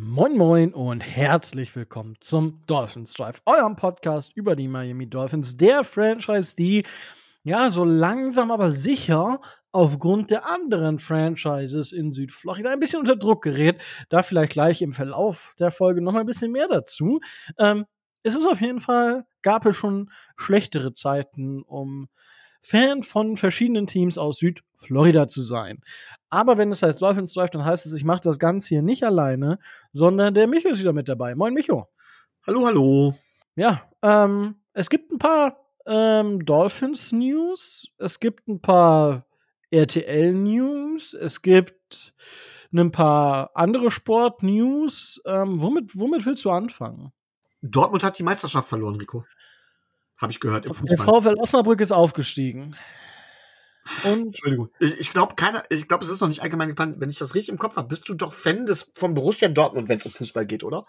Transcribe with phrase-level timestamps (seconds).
[0.00, 5.82] Moin Moin und herzlich willkommen zum Dolphins Drive, eurem Podcast über die Miami Dolphins, der
[5.82, 6.86] Franchise, die
[7.42, 9.40] ja so langsam aber sicher
[9.72, 13.82] aufgrund der anderen Franchises in Südflorida ein bisschen unter Druck gerät.
[14.08, 17.18] Da vielleicht gleich im Verlauf der Folge noch mal ein bisschen mehr dazu.
[17.58, 17.84] Ähm,
[18.22, 22.08] es ist auf jeden Fall, gab es schon schlechtere Zeiten, um
[22.62, 25.80] Fan von verschiedenen Teams aus Südflorida zu sein.
[26.30, 29.04] Aber wenn es heißt Dolphins Drive, dann heißt es, ich mache das Ganze hier nicht
[29.04, 29.58] alleine,
[29.92, 31.34] sondern der Micho ist wieder mit dabei.
[31.34, 31.88] Moin Micho.
[32.46, 33.14] Hallo, hallo.
[33.56, 35.56] Ja, ähm, es gibt ein paar
[35.86, 39.26] ähm, Dolphins News, es gibt ein paar
[39.70, 42.14] RTL News, es gibt
[42.72, 45.20] ein paar andere Sport News.
[45.24, 47.12] Ähm, womit, womit willst du anfangen?
[47.62, 49.24] Dortmund hat die Meisterschaft verloren, Rico.
[50.18, 50.88] Habe ich gehört im Fußball.
[50.88, 52.76] Der VfL Osnabrück ist aufgestiegen.
[54.04, 54.70] Und Entschuldigung.
[54.78, 56.96] Ich, ich glaube, keiner, ich glaube, es ist noch nicht allgemein bekannt.
[56.98, 59.88] Wenn ich das richtig im Kopf habe, bist du doch Fan des von Borussia Dortmund,
[59.88, 60.86] wenn es um Fußball geht, oder?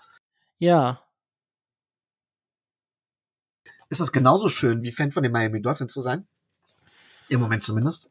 [0.57, 1.03] Ja.
[3.89, 6.27] Ist das genauso schön, wie Fan von den Miami Dolphins zu sein?
[7.29, 8.09] Im Moment zumindest.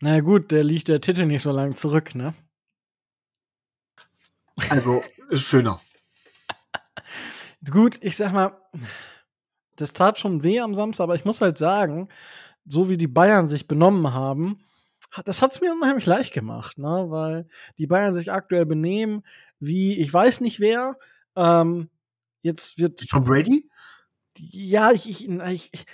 [0.00, 2.34] Na gut, der liegt der Titel nicht so lange zurück, ne?
[4.70, 5.80] Also, ist schöner.
[7.70, 8.56] gut, ich sag mal,
[9.76, 12.08] das tat schon weh am Samstag, aber ich muss halt sagen,
[12.66, 14.64] so wie die Bayern sich benommen haben,
[15.24, 17.06] das hat es mir unheimlich leicht gemacht, ne?
[17.08, 19.22] weil die Bayern sich aktuell benehmen
[19.60, 20.96] wie ich weiß nicht wer.
[21.36, 21.90] Ähm,
[22.40, 23.06] jetzt wird.
[23.08, 23.68] Tom Brady?
[24.36, 25.86] Ja, ich, ich, ich,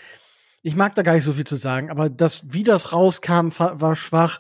[0.63, 3.97] ich mag da gar nicht so viel zu sagen, aber das, wie das rauskam, war
[3.97, 4.39] schwach.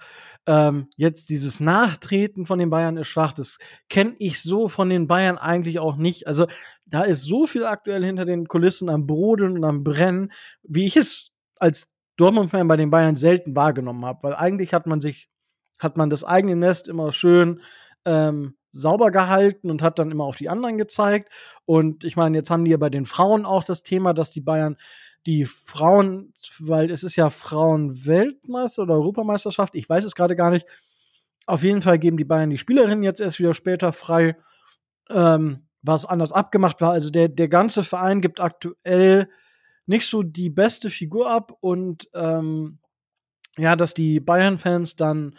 [0.48, 3.32] Ähm, jetzt dieses Nachtreten von den Bayern ist schwach.
[3.32, 6.28] Das kenne ich so von den Bayern eigentlich auch nicht.
[6.28, 6.46] Also
[6.84, 10.30] da ist so viel aktuell hinter den Kulissen am Brodeln und am Brennen,
[10.62, 15.00] wie ich es als Dortmund-Fan bei den Bayern selten wahrgenommen habe, weil eigentlich hat man
[15.00, 15.28] sich,
[15.78, 17.60] hat man das eigene Nest immer schön
[18.04, 21.32] ähm, sauber gehalten und hat dann immer auf die anderen gezeigt.
[21.64, 24.40] Und ich meine, jetzt haben die ja bei den Frauen auch das Thema, dass die
[24.40, 24.76] Bayern
[25.26, 30.66] die Frauen, weil es ist ja Frauenweltmeister oder Europameisterschaft, ich weiß es gerade gar nicht.
[31.46, 34.36] Auf jeden Fall geben die Bayern die Spielerinnen jetzt erst wieder später frei,
[35.10, 36.92] ähm, was anders abgemacht war.
[36.92, 39.28] Also der, der ganze Verein gibt aktuell
[39.86, 42.78] nicht so die beste Figur ab und ähm,
[43.56, 45.36] ja, dass die Bayern-Fans dann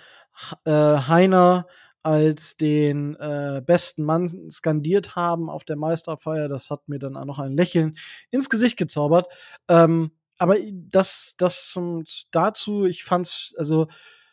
[0.66, 1.68] äh, Heiner
[2.04, 7.26] als den äh, besten Mann skandiert haben auf der Meisterfeier, das hat mir dann auch
[7.26, 7.98] noch ein Lächeln
[8.32, 9.28] ins Gesicht gezaubert.
[9.68, 13.88] Ähm, aber das, das zum, dazu, ich fand's, also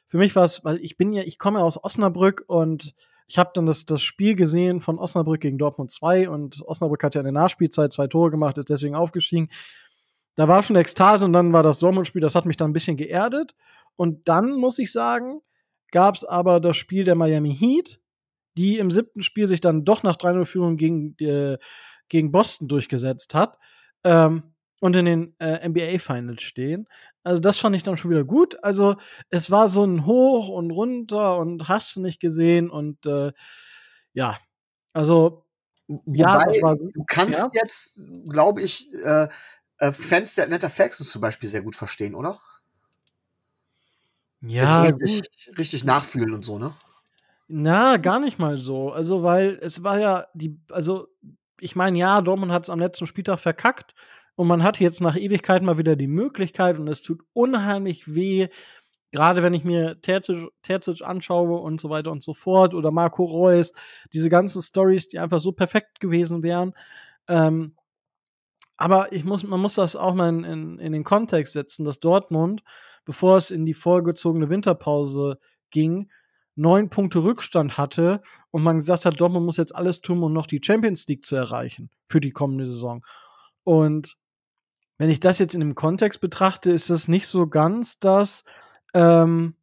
[0.07, 2.95] für mich war es, weil ich bin ja, ich komme aus Osnabrück und
[3.27, 7.15] ich habe dann das, das Spiel gesehen von Osnabrück gegen Dortmund 2 und Osnabrück hat
[7.15, 9.49] ja in der Nachspielzeit zwei Tore gemacht, ist deswegen aufgestiegen
[10.37, 12.97] da war schon Ekstase und dann war das Dortmund-Spiel, das hat mich dann ein bisschen
[12.97, 13.55] geerdet.
[13.97, 15.41] Und dann, muss ich sagen,
[15.93, 18.01] gab es aber das Spiel der Miami Heat,
[18.57, 21.59] die im siebten Spiel sich dann doch nach 3-0-Führung gegen, äh,
[22.09, 23.59] gegen Boston durchgesetzt hat
[24.03, 26.89] ähm, und in den äh, NBA-Finals stehen.
[27.23, 28.63] Also das fand ich dann schon wieder gut.
[28.63, 28.97] Also
[29.31, 33.33] es war so ein Hoch und runter und hast du nicht gesehen und äh,
[34.13, 34.37] ja,
[34.93, 35.45] also
[36.07, 37.49] ja, Wobei, du kannst ja?
[37.53, 39.29] jetzt, glaube ich, äh,
[39.79, 42.41] äh, Fans der Atlanta Falcons zum Beispiel sehr gut verstehen, oder?
[44.41, 44.83] Ja.
[44.83, 46.73] Richtig, richtig nachfühlen und so, ne?
[47.49, 48.93] Na, gar nicht mal so.
[48.93, 51.09] Also, weil es war ja die, also,
[51.61, 53.95] ich meine, ja, Dortmund hat es am letzten Spieltag verkackt
[54.35, 58.49] und man hat jetzt nach Ewigkeit mal wieder die Möglichkeit und es tut unheimlich weh,
[59.13, 63.25] gerade wenn ich mir Terzic, Terzic anschaue und so weiter und so fort oder Marco
[63.25, 63.73] Reus,
[64.13, 66.75] diese ganzen Stories, die einfach so perfekt gewesen wären.
[67.29, 67.77] Ähm,
[68.77, 72.01] aber ich muss, man muss das auch mal in, in, in den Kontext setzen, dass
[72.01, 72.63] Dortmund,
[73.05, 75.39] bevor es in die vorgezogene Winterpause
[75.71, 76.11] ging,
[76.57, 78.21] neun Punkte Rückstand hatte
[78.51, 81.37] und man gesagt hat, Dortmund muss jetzt alles tun, um noch die Champions League zu
[81.37, 83.05] erreichen für die kommende Saison.
[83.65, 84.17] Und
[84.99, 88.45] wenn ich das jetzt in dem Kontext betrachte, ist das nicht so ganz das,
[88.95, 89.57] ähm,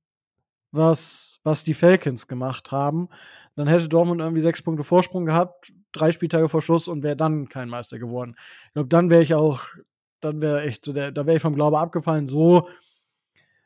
[0.71, 3.09] was, was die Falcons gemacht haben.
[3.55, 7.49] Dann hätte Dortmund irgendwie sechs Punkte Vorsprung gehabt, drei Spieltage vor Schluss und wäre dann
[7.49, 8.35] kein Meister geworden.
[8.67, 9.63] Ich glaube, dann wäre ich auch,
[10.19, 12.27] dann wäre echt so der, da wäre ich vom Glaube abgefallen.
[12.27, 12.67] So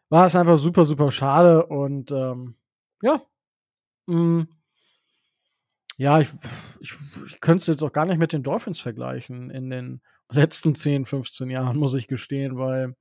[0.10, 2.56] war es einfach super, super schade und ähm,
[3.02, 3.22] ja.
[4.08, 4.48] Mh, mm,
[5.98, 6.30] ja, ich,
[6.80, 6.92] ich,
[7.28, 11.06] ich könnte es jetzt auch gar nicht mit den Dolphins vergleichen in den letzten 10,
[11.06, 12.96] 15 Jahren, muss ich gestehen, weil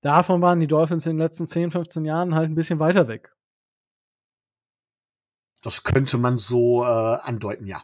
[0.00, 3.32] davon waren die Dolphins in den letzten 10, 15 Jahren halt ein bisschen weiter weg.
[5.62, 7.82] Das könnte man so äh, andeuten, ja.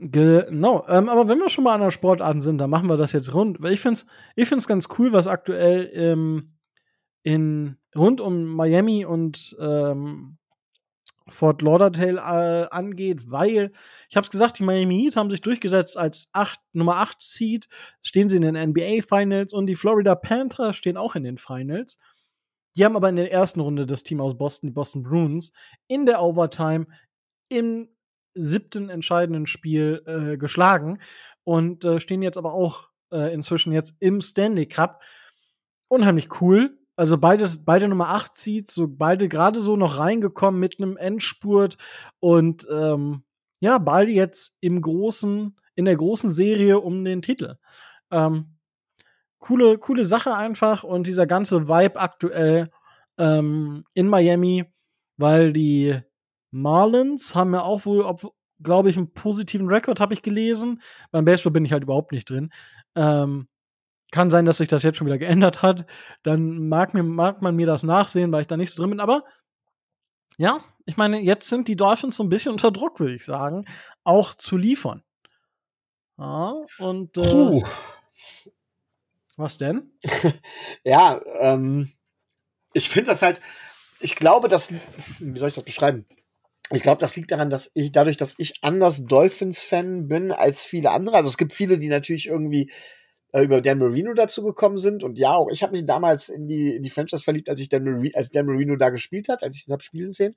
[0.00, 3.12] Genau, ähm, aber wenn wir schon mal an der Sportarten sind, dann machen wir das
[3.12, 3.58] jetzt rund.
[3.64, 4.06] Ich finde es
[4.36, 6.52] ich find's ganz cool, was aktuell ähm,
[7.24, 10.38] in, rund um Miami und, ähm,
[11.30, 13.72] Fort Lauderdale äh, angeht, weil
[14.08, 17.68] ich habe es gesagt, die Miami Heat haben sich durchgesetzt als acht, Nummer 8 Seed,
[18.02, 21.98] stehen sie in den NBA Finals und die Florida Panthers stehen auch in den Finals.
[22.76, 25.52] Die haben aber in der ersten Runde das Team aus Boston, die Boston Bruins,
[25.88, 26.86] in der Overtime
[27.48, 27.88] im
[28.34, 30.98] siebten entscheidenden Spiel äh, geschlagen
[31.44, 35.02] und äh, stehen jetzt aber auch äh, inzwischen jetzt im Stanley Cup.
[35.88, 36.78] Unheimlich cool.
[36.96, 41.78] Also beide, beide Nummer 8 Seeds, so beide gerade so noch reingekommen mit einem Endspurt
[42.20, 43.22] und ähm,
[43.60, 47.56] ja, beide jetzt im großen, in der großen Serie um den Titel.
[48.10, 48.57] Ähm,
[49.38, 52.68] coole, coole Sache einfach und dieser ganze Vibe aktuell
[53.18, 54.64] ähm, in Miami,
[55.16, 56.00] weil die
[56.50, 58.14] Marlins haben ja auch wohl,
[58.62, 60.80] glaube ich, einen positiven Rekord, habe ich gelesen.
[61.10, 62.50] Beim Baseball bin ich halt überhaupt nicht drin.
[62.94, 63.48] Ähm,
[64.10, 65.86] kann sein, dass sich das jetzt schon wieder geändert hat.
[66.22, 69.00] Dann mag, mir, mag man mir das nachsehen, weil ich da nicht so drin bin.
[69.00, 69.24] Aber
[70.38, 73.66] ja, ich meine, jetzt sind die Dolphins so ein bisschen unter Druck, würde ich sagen,
[74.04, 75.02] auch zu liefern.
[76.16, 77.62] Ja, und äh, Puh.
[79.38, 79.92] Was denn?
[80.84, 81.92] ja, ähm,
[82.72, 83.40] ich finde das halt,
[84.00, 84.72] ich glaube, dass,
[85.18, 86.06] wie soll ich das beschreiben?
[86.70, 90.90] Ich glaube, das liegt daran, dass ich, dadurch, dass ich anders Dolphins-Fan bin als viele
[90.90, 91.16] andere.
[91.16, 92.70] Also es gibt viele, die natürlich irgendwie
[93.32, 95.02] äh, über Dan Marino dazu gekommen sind.
[95.02, 97.70] Und ja, auch ich habe mich damals in die, in die Franchise verliebt, als ich
[97.70, 100.36] Dan Marino, als Dan Marino da gespielt hat, als ich ihn habe spielen sehen.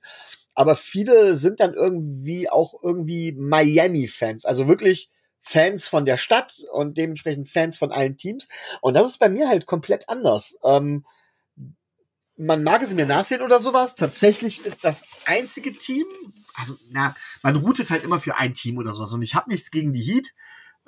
[0.54, 4.46] Aber viele sind dann irgendwie auch irgendwie Miami-Fans.
[4.46, 5.10] Also wirklich
[5.42, 8.48] Fans von der Stadt und dementsprechend Fans von allen Teams.
[8.80, 10.56] Und das ist bei mir halt komplett anders.
[10.64, 11.04] Ähm,
[12.36, 13.94] man mag es mir nachsehen oder sowas.
[13.94, 16.06] Tatsächlich ist das einzige Team,
[16.54, 19.12] also na, man routet halt immer für ein Team oder sowas.
[19.12, 20.32] Und ich habe nichts gegen die Heat.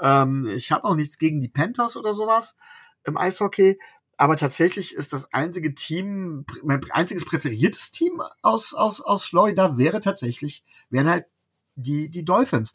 [0.00, 2.56] Ähm, ich habe auch nichts gegen die Panthers oder sowas
[3.04, 3.78] im Eishockey.
[4.16, 10.00] Aber tatsächlich ist das einzige Team, mein einziges präferiertes Team aus, aus, aus Florida wäre
[10.00, 11.26] tatsächlich, wären halt
[11.74, 12.74] die, die Dolphins.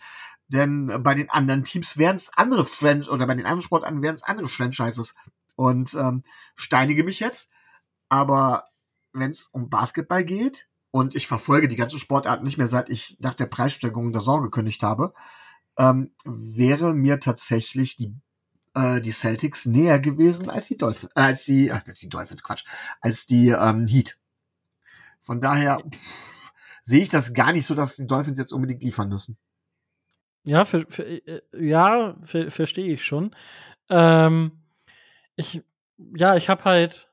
[0.49, 4.15] Denn bei den anderen Teams wären es andere Fran oder bei den anderen Sportarten wären
[4.15, 5.15] es andere Franchises.
[5.55, 6.23] Und ähm,
[6.55, 7.49] steinige mich jetzt.
[8.09, 8.65] Aber
[9.13, 13.17] wenn es um Basketball geht, und ich verfolge die ganze Sportart nicht mehr, seit ich
[13.19, 15.13] nach der Preissteigerung der Saison gekündigt habe,
[15.77, 18.15] ähm, wäre mir tatsächlich die
[18.75, 22.43] äh, die Celtics näher gewesen als die Dolphins, äh, als die, ach, als die Dolphins,
[22.43, 22.65] Quatsch,
[23.01, 24.17] als die ähm, Heat.
[25.21, 25.81] Von daher
[26.83, 29.37] sehe ich das gar nicht so, dass die Dolphins jetzt unbedingt liefern müssen.
[30.45, 33.35] Ja, für, für, äh, ja, für, verstehe ich schon.
[33.89, 34.51] Ähm,
[35.35, 35.63] ich,
[36.17, 37.11] ja, ich habe halt,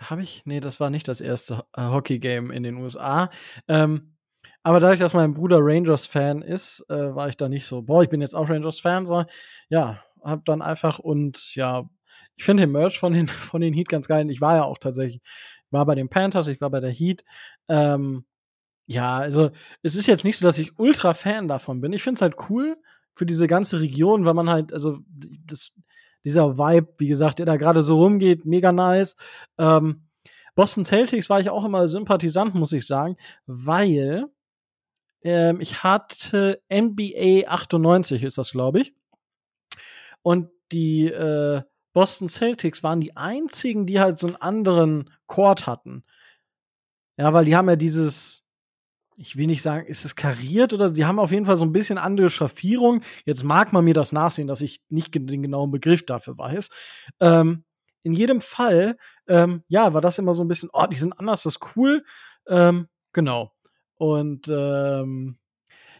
[0.00, 3.30] habe ich, nee, das war nicht das erste äh, Hockey-Game in den USA.
[3.68, 4.16] Ähm,
[4.62, 8.10] aber dadurch, dass mein Bruder Rangers-Fan ist, äh, war ich da nicht so, boah, ich
[8.10, 9.28] bin jetzt auch Rangers-Fan, sondern
[9.68, 11.88] ja, hab dann einfach und ja,
[12.36, 14.30] ich finde den Merch von den, von den Heat ganz geil.
[14.30, 15.22] Ich war ja auch tatsächlich,
[15.70, 17.24] war bei den Panthers, ich war bei der Heat.
[17.68, 18.24] Ähm,
[18.86, 19.50] ja, also
[19.82, 21.92] es ist jetzt nicht so, dass ich ultra Fan davon bin.
[21.92, 22.76] Ich finde es halt cool
[23.14, 25.72] für diese ganze Region, weil man halt, also das,
[26.24, 29.16] dieser Vibe, wie gesagt, der da gerade so rumgeht, mega nice.
[29.58, 30.06] Ähm,
[30.54, 33.16] Boston Celtics war ich auch immer Sympathisant, muss ich sagen,
[33.46, 34.26] weil
[35.22, 38.94] ähm, ich hatte NBA 98, ist das, glaube ich.
[40.22, 41.62] Und die äh,
[41.92, 46.04] Boston Celtics waren die einzigen, die halt so einen anderen Chord hatten.
[47.16, 48.45] Ja, weil die haben ja dieses,
[49.16, 51.72] ich will nicht sagen, ist es kariert oder die haben auf jeden Fall so ein
[51.72, 53.02] bisschen andere Schaffierung.
[53.24, 56.70] Jetzt mag man mir das nachsehen, dass ich nicht den genauen Begriff dafür weiß.
[57.20, 57.64] Ähm,
[58.02, 58.96] in jedem Fall,
[59.26, 62.04] ähm, ja, war das immer so ein bisschen, oh, die sind anders, das ist cool.
[62.46, 63.52] Ähm, genau.
[63.96, 65.38] Und ähm,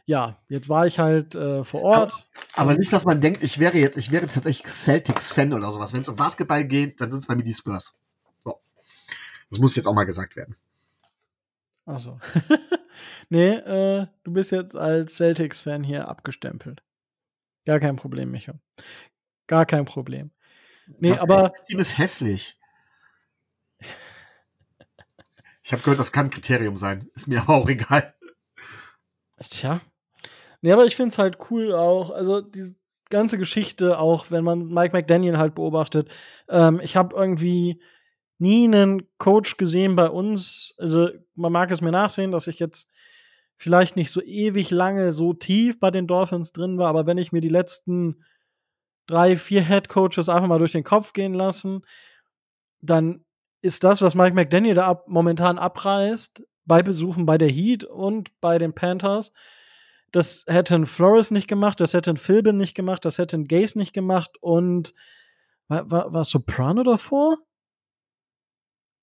[0.04, 2.28] ja, jetzt war ich halt äh, vor Ort.
[2.54, 5.92] Aber nicht, dass man denkt, ich wäre jetzt, ich wäre tatsächlich Celtics-Fan oder sowas.
[5.94, 7.98] Wenn es um Basketball geht, dann sind es bei mir die Spurs.
[8.44, 8.60] So.
[9.50, 10.54] Das muss jetzt auch mal gesagt werden.
[11.86, 12.20] Ach so.
[13.28, 16.82] nee, äh, du bist jetzt als Celtics-Fan hier abgestempelt.
[17.64, 18.54] Gar kein Problem, Micha.
[19.46, 20.30] Gar kein Problem.
[20.98, 21.50] Nee, das aber.
[21.50, 22.58] Das Team ist hässlich.
[25.62, 27.10] Ich habe gehört, das kann ein Kriterium sein.
[27.14, 28.14] Ist mir aber auch egal.
[29.40, 29.80] Tja.
[30.60, 32.10] Nee, aber ich finde es halt cool auch.
[32.10, 32.76] Also, diese
[33.10, 36.12] ganze Geschichte, auch wenn man Mike McDaniel halt beobachtet.
[36.48, 37.80] Ähm, ich habe irgendwie
[38.38, 40.74] nie einen Coach gesehen bei uns.
[40.78, 42.90] Also, man mag es mir nachsehen, dass ich jetzt
[43.56, 47.32] vielleicht nicht so ewig lange so tief bei den Dolphins drin war, aber wenn ich
[47.32, 48.22] mir die letzten
[49.06, 51.82] drei, vier Head Coaches einfach mal durch den Kopf gehen lassen,
[52.80, 53.24] dann
[53.62, 58.38] ist das, was Mike McDaniel da ab, momentan abreißt, bei Besuchen bei der Heat und
[58.40, 59.32] bei den Panthers,
[60.12, 63.48] das hätte ein Flores nicht gemacht, das hätte ein Philbin nicht gemacht, das hätte ein
[63.48, 64.94] Gaze nicht gemacht und
[65.68, 67.38] war, war, war Soprano davor?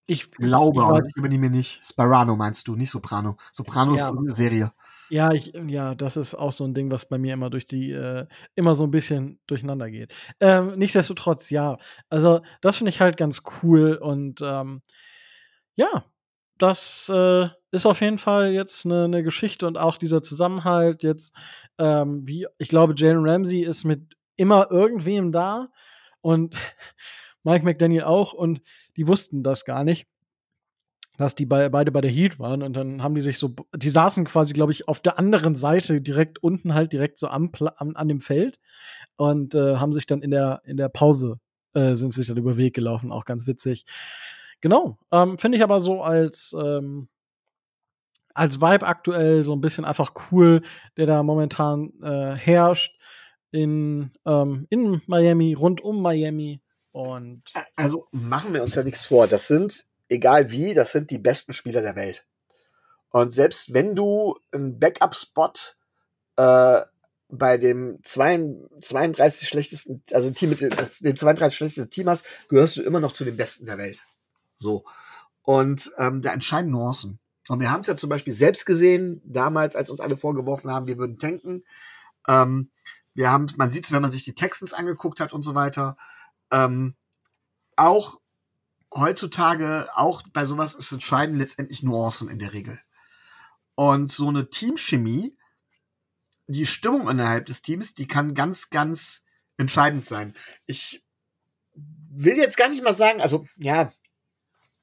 [0.05, 1.86] Ich glaube, ich, ich aber das übernehme mir nicht.
[1.86, 3.38] Sparano meinst du, nicht Soprano.
[3.51, 4.10] Soprano ja.
[4.10, 4.74] ist eine Serie.
[5.10, 7.91] Ja, ich, ja, das ist auch so ein Ding, was bei mir immer durch die,
[7.91, 10.13] äh, immer so ein bisschen durcheinander geht.
[10.39, 11.77] Ähm, nichtsdestotrotz, ja.
[12.10, 14.81] Also, das finde ich halt ganz cool und ähm,
[15.75, 16.05] ja,
[16.57, 21.36] das äh, ist auf jeden Fall jetzt eine ne Geschichte und auch dieser Zusammenhalt jetzt,
[21.77, 25.69] ähm, wie, ich glaube, Jalen Ramsey ist mit immer irgendwem da
[26.22, 26.55] und
[27.43, 28.62] Mike McDaniel auch und
[28.97, 30.07] die wussten das gar nicht
[31.17, 33.89] dass die bei, beide bei der Heat waren und dann haben die sich so, die
[33.89, 37.95] saßen quasi, glaube ich, auf der anderen Seite direkt unten halt direkt so am, am
[37.95, 38.59] an dem Feld
[39.15, 41.39] und äh, haben sich dann in der in der Pause
[41.73, 43.85] äh, sind sich dann über Weg gelaufen, auch ganz witzig.
[44.62, 47.09] Genau, ähm, finde ich aber so als ähm,
[48.33, 50.63] als Vibe aktuell so ein bisschen einfach cool,
[50.97, 53.00] der da momentan äh, herrscht
[53.51, 56.62] in ähm, in Miami, rund um Miami
[56.93, 57.41] und
[57.75, 59.27] also machen wir uns ja nichts vor.
[59.27, 62.25] Das sind egal wie, das sind die besten Spieler der Welt.
[63.09, 65.53] Und selbst wenn du einen Backup-Spot
[66.38, 66.81] äh,
[67.29, 73.00] bei dem 32 schlechtesten, also Team mit dem 32 schlechtesten Team hast, gehörst du immer
[73.00, 74.03] noch zu den Besten der Welt.
[74.57, 74.85] So.
[75.41, 77.19] Und ähm, da entscheiden Nuancen.
[77.47, 80.85] Und wir haben es ja zum Beispiel selbst gesehen, damals, als uns alle vorgeworfen haben,
[80.85, 81.63] wir würden tanken.
[82.27, 82.69] Ähm,
[83.15, 85.97] wir haben, man sieht es, wenn man sich die Texans angeguckt hat und so weiter.
[86.53, 86.95] Ähm,
[87.75, 88.22] auch
[88.93, 92.79] heutzutage auch bei sowas ist entscheiden letztendlich Nuancen in der Regel.
[93.75, 95.36] Und so eine Teamchemie,
[96.48, 99.25] die Stimmung innerhalb des Teams, die kann ganz, ganz
[99.57, 100.33] entscheidend sein.
[100.67, 101.03] Ich
[101.74, 103.91] will jetzt gar nicht mal sagen, also ja,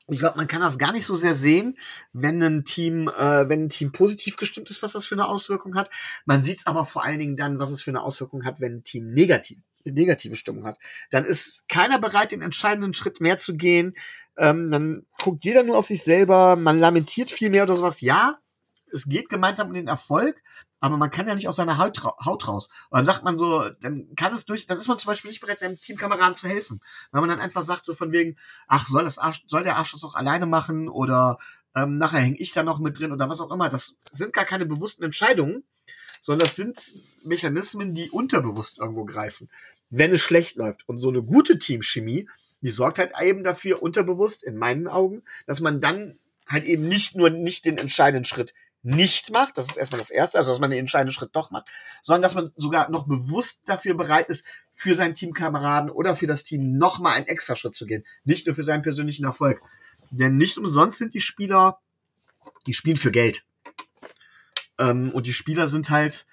[0.08, 1.78] ich glaube, man kann das gar nicht so sehr sehen,
[2.12, 5.76] wenn ein Team, äh, wenn ein Team positiv gestimmt ist, was das für eine Auswirkung
[5.76, 5.88] hat.
[6.24, 8.78] Man sieht es aber vor allen Dingen dann, was es für eine Auswirkung hat, wenn
[8.78, 10.78] ein Team negativ negative Stimmung hat,
[11.10, 13.94] dann ist keiner bereit, den entscheidenden Schritt mehr zu gehen.
[14.36, 18.00] Ähm, dann guckt jeder nur auf sich selber, man lamentiert viel mehr oder sowas.
[18.00, 18.38] Ja,
[18.92, 20.42] es geht gemeinsam um den Erfolg,
[20.80, 22.70] aber man kann ja nicht aus seiner Haut, Haut raus.
[22.90, 25.40] Und dann sagt man so, dann kann es durch, dann ist man zum Beispiel nicht
[25.40, 26.80] bereit, seinem Teamkameraden zu helfen.
[27.12, 29.92] Weil man dann einfach sagt, so von wegen, ach, soll das Arsch, soll der Arsch
[29.92, 31.38] das auch alleine machen oder
[31.74, 33.68] ähm, nachher hänge ich da noch mit drin oder was auch immer.
[33.68, 35.64] Das sind gar keine bewussten Entscheidungen,
[36.20, 36.80] sondern das sind
[37.24, 39.48] Mechanismen, die unterbewusst irgendwo greifen,
[39.90, 40.88] wenn es schlecht läuft.
[40.88, 42.28] Und so eine gute Teamchemie,
[42.62, 47.16] die sorgt halt eben dafür, unterbewusst, in meinen Augen, dass man dann halt eben nicht
[47.16, 50.70] nur nicht den entscheidenden Schritt nicht macht, das ist erstmal das Erste, also dass man
[50.70, 51.68] den entscheidenden Schritt doch macht,
[52.02, 56.44] sondern dass man sogar noch bewusst dafür bereit ist, für seinen Teamkameraden oder für das
[56.44, 58.06] Team nochmal einen extra Schritt zu gehen.
[58.24, 59.60] Nicht nur für seinen persönlichen Erfolg.
[60.10, 61.78] Denn nicht umsonst sind die Spieler,
[62.66, 63.44] die spielen für Geld.
[64.80, 66.26] Ähm, und die Spieler sind halt,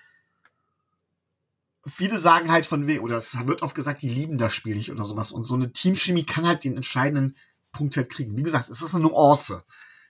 [1.86, 4.92] viele sagen halt von wegen, oder es wird oft gesagt, die lieben das Spiel nicht
[4.92, 5.32] oder sowas.
[5.32, 7.36] Und so eine Teamchemie kann halt den entscheidenden
[7.72, 8.36] Punkt halt kriegen.
[8.36, 9.63] Wie gesagt, es ist eine Nuance.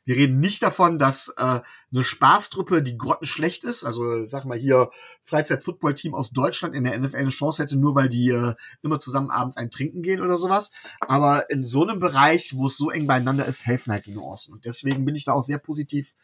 [0.05, 1.59] Wir reden nicht davon, dass äh,
[1.91, 4.89] eine Spaßtruppe, die grottenschlecht ist, also sag mal hier
[5.25, 9.31] Freizeit-Football-Team aus Deutschland in der NFL eine Chance hätte, nur weil die äh, immer zusammen
[9.31, 10.71] abends ein Trinken gehen oder sowas.
[11.01, 14.53] Aber in so einem Bereich, wo es so eng beieinander ist, helfen halt die Nuancen.
[14.53, 16.15] Und deswegen bin ich da auch sehr positiv,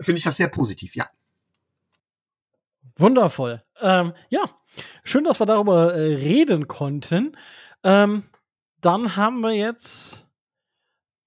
[0.00, 1.08] finde ich das sehr positiv, ja.
[2.96, 3.62] Wundervoll.
[3.80, 4.42] Ähm, ja,
[5.02, 7.36] schön, dass wir darüber äh, reden konnten.
[7.82, 8.24] Ähm,
[8.80, 10.26] dann haben wir jetzt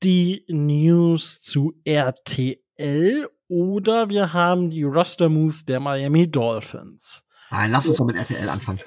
[0.04, 7.26] die News zu RTL oder wir haben die Roster Moves der Miami Dolphins.
[7.50, 8.80] Nein, lass uns doch mit RTL anfangen.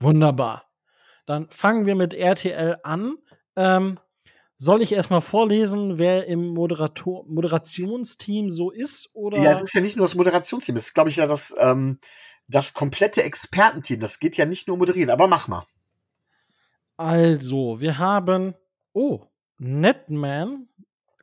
[0.00, 0.64] Wunderbar.
[1.26, 3.16] Dann fangen wir mit RTL an.
[3.56, 3.98] Ähm,
[4.58, 9.10] soll ich erstmal vorlesen, wer im Moderator Moderationsteam so ist?
[9.14, 9.40] Oder?
[9.40, 12.00] Ja, es ist ja nicht nur das Moderationsteam, es ist, glaube ich, ja das, ähm,
[12.48, 14.00] das komplette Expertenteam.
[14.00, 15.66] Das geht ja nicht nur moderieren, aber mach mal.
[16.96, 18.54] Also, wir haben,
[18.92, 19.22] oh,
[19.58, 20.68] Netman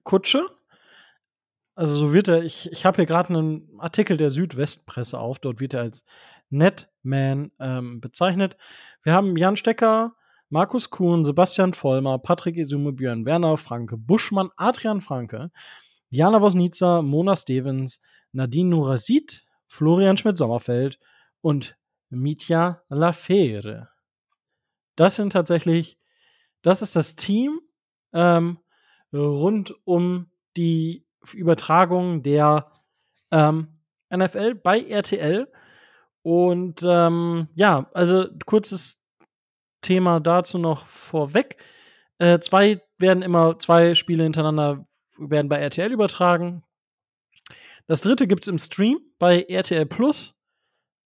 [0.03, 0.47] Kutsche.
[1.73, 5.59] Also so wird er, ich, ich habe hier gerade einen Artikel der Südwestpresse auf, dort
[5.59, 6.05] wird er als
[6.49, 8.55] Netman ähm, bezeichnet.
[9.03, 10.15] Wir haben Jan Stecker,
[10.55, 15.51] Markus Kuhn, Sebastian Vollmer, Patrick Isume, Björn Werner, Franke Buschmann, Adrian Franke,
[16.09, 17.99] Jana Wosnica, Mona Stevens,
[18.31, 20.97] Nadine Nurasid, Florian Schmidt-Sommerfeld
[21.41, 21.77] und
[22.09, 23.89] Mitya Lafere.
[24.95, 25.99] Das sind tatsächlich,
[26.61, 27.59] das ist das Team
[28.13, 28.59] ähm,
[29.11, 32.71] rund um die Übertragung der
[33.29, 35.51] ähm, NFL bei RTL.
[36.21, 39.04] Und ähm, ja, also kurzes
[39.85, 41.57] Thema dazu noch vorweg.
[42.17, 44.87] Äh, zwei werden immer, zwei Spiele hintereinander
[45.17, 46.63] werden bei RTL übertragen.
[47.87, 50.35] Das dritte gibt es im Stream bei RTL Plus.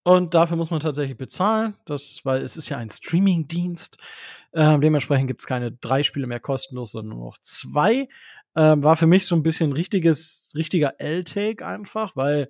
[0.03, 3.97] Und dafür muss man tatsächlich bezahlen, das, weil es ist ja ein Streaming-Dienst.
[4.53, 8.07] Äh, dementsprechend gibt es keine drei Spiele mehr kostenlos, sondern nur noch zwei.
[8.55, 12.49] Ähm, war für mich so ein bisschen richtiges, richtiger L-Take einfach, weil,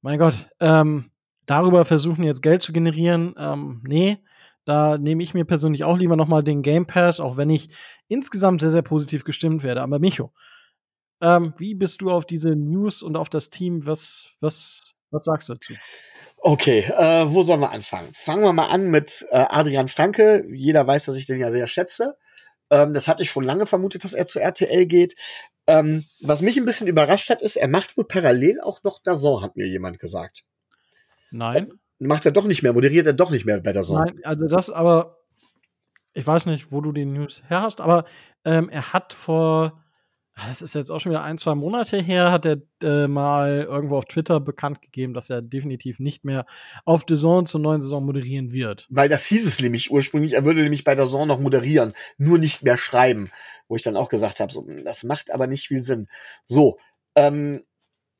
[0.00, 1.10] mein Gott, ähm,
[1.44, 4.18] darüber versuchen jetzt Geld zu generieren, ähm, nee,
[4.64, 7.68] da nehme ich mir persönlich auch lieber nochmal den Game Pass, auch wenn ich
[8.08, 9.82] insgesamt sehr, sehr positiv gestimmt werde.
[9.82, 10.32] Aber Micho,
[11.20, 13.86] ähm, wie bist du auf diese News und auf das Team?
[13.86, 15.74] Was, was, was sagst du dazu?
[16.38, 18.10] Okay, äh, wo sollen wir anfangen?
[18.12, 20.46] Fangen wir mal an mit äh, Adrian Franke.
[20.52, 22.16] Jeder weiß, dass ich den ja sehr schätze.
[22.70, 25.14] Ähm, das hatte ich schon lange vermutet, dass er zu RTL geht.
[25.66, 29.42] Ähm, was mich ein bisschen überrascht hat, ist, er macht wohl parallel auch noch Dazon,
[29.42, 30.44] hat mir jemand gesagt.
[31.30, 31.72] Nein.
[31.98, 34.04] Macht er doch nicht mehr, moderiert er doch nicht mehr bei Dazon.
[34.04, 35.18] Nein, also das aber,
[36.12, 38.04] ich weiß nicht, wo du die News her hast, aber
[38.44, 39.84] ähm, er hat vor
[40.36, 43.68] Ah, das ist jetzt auch schon wieder ein, zwei Monate her, hat er äh, mal
[43.70, 46.44] irgendwo auf Twitter bekannt gegeben, dass er definitiv nicht mehr
[46.84, 48.88] auf The Zone zur neuen Saison moderieren wird.
[48.90, 52.38] Weil das hieß es nämlich ursprünglich, er würde nämlich bei The Zone noch moderieren, nur
[52.38, 53.30] nicht mehr schreiben.
[53.68, 56.08] Wo ich dann auch gesagt habe, so, das macht aber nicht viel Sinn.
[56.46, 56.78] So,
[57.14, 57.62] ähm,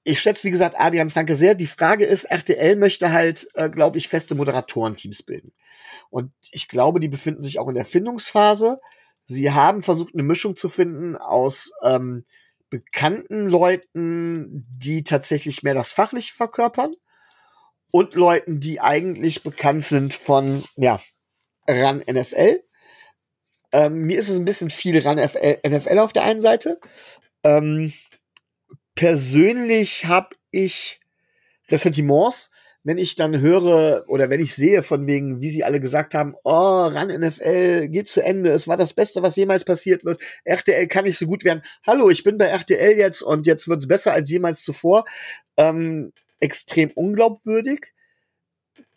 [0.05, 1.55] ich schätze, wie gesagt, Adrian Franke sehr.
[1.55, 5.53] Die Frage ist, RTL möchte halt, äh, glaube ich, feste Moderatorenteams bilden.
[6.11, 8.81] Und ich glaube, die befinden sich auch in der Findungsphase.
[9.25, 12.25] Sie haben versucht, eine Mischung zu finden aus ähm,
[12.69, 16.95] bekannten Leuten, die tatsächlich mehr das Fachliche verkörpern
[17.91, 21.01] und Leuten, die eigentlich bekannt sind von, ja,
[21.67, 22.63] RAN NFL.
[23.73, 26.79] Ähm, mir ist es ein bisschen viel RAN NFL auf der einen Seite.
[27.43, 27.93] Ähm,
[28.95, 31.01] persönlich habe ich
[31.71, 32.51] Ressentiments
[32.85, 36.35] wenn ich dann höre oder wenn ich sehe von wegen, wie sie alle gesagt haben,
[36.45, 40.87] oh, ran NFL geht zu Ende, es war das Beste, was jemals passiert wird, RTL
[40.87, 41.63] kann nicht so gut werden.
[41.87, 45.05] Hallo, ich bin bei RTL jetzt und jetzt wird's besser als jemals zuvor.
[45.57, 47.95] Ähm, extrem unglaubwürdig.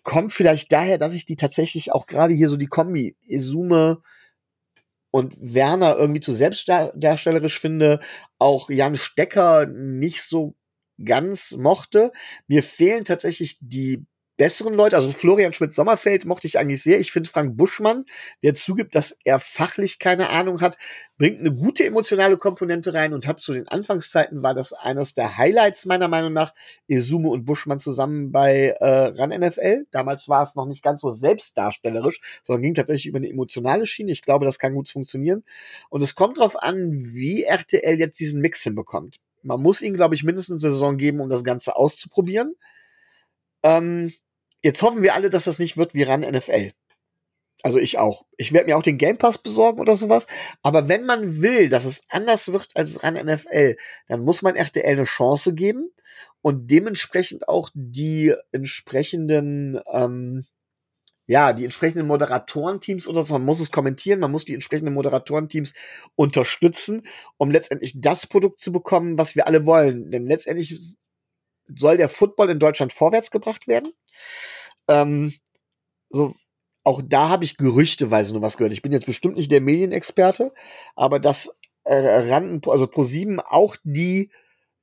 [0.04, 4.02] Kommt vielleicht daher, dass ich die tatsächlich auch gerade hier so die Kombi Isume
[5.18, 8.00] und Werner irgendwie zu selbstdarstellerisch finde,
[8.38, 10.56] auch Jan Stecker nicht so
[11.04, 12.12] ganz mochte.
[12.48, 14.06] Mir fehlen tatsächlich die
[14.38, 17.00] besseren Leute, also Florian Schmidt-Sommerfeld mochte ich eigentlich sehr.
[17.00, 18.06] Ich finde Frank Buschmann,
[18.44, 20.78] der zugibt, dass er fachlich keine Ahnung hat,
[21.18, 25.38] bringt eine gute emotionale Komponente rein und hat zu den Anfangszeiten war das eines der
[25.38, 26.54] Highlights meiner Meinung nach,
[26.86, 29.88] Isume und Buschmann zusammen bei äh, RAN NFL.
[29.90, 34.12] Damals war es noch nicht ganz so selbstdarstellerisch, sondern ging tatsächlich über eine emotionale Schiene.
[34.12, 35.44] Ich glaube, das kann gut funktionieren.
[35.90, 39.18] Und es kommt darauf an, wie RTL jetzt diesen Mix hinbekommt.
[39.42, 42.56] Man muss ihnen, glaube ich, mindestens eine Saison geben, um das Ganze auszuprobieren.
[43.64, 44.12] Ähm,
[44.62, 46.72] jetzt hoffen wir alle, dass das nicht wird wie RAN NFL.
[47.64, 48.26] Also ich auch.
[48.38, 50.28] Ich werde mir auch den Game Pass besorgen oder sowas.
[50.62, 54.86] Aber wenn man will, dass es anders wird als RAN NFL, dann muss man RTL
[54.86, 55.90] eine Chance geben
[56.42, 60.46] und dementsprechend auch die entsprechenden ähm,
[61.28, 65.74] ja, die entsprechenden Moderatorenteams oder so, man muss es kommentieren, man muss die entsprechenden Moderatorenteams
[66.16, 70.10] unterstützen, um letztendlich das Produkt zu bekommen, was wir alle wollen.
[70.10, 70.96] Denn letztendlich
[71.68, 73.92] soll der Football in Deutschland vorwärts gebracht werden.
[74.88, 75.34] Ähm,
[76.10, 76.34] so,
[76.84, 78.74] auch da habe ich gerüchteweise nur was gehört.
[78.74, 80.54] Ich bin jetzt bestimmt nicht der Medienexperte,
[80.96, 84.32] aber dass äh, Randen, also Pro7 auch die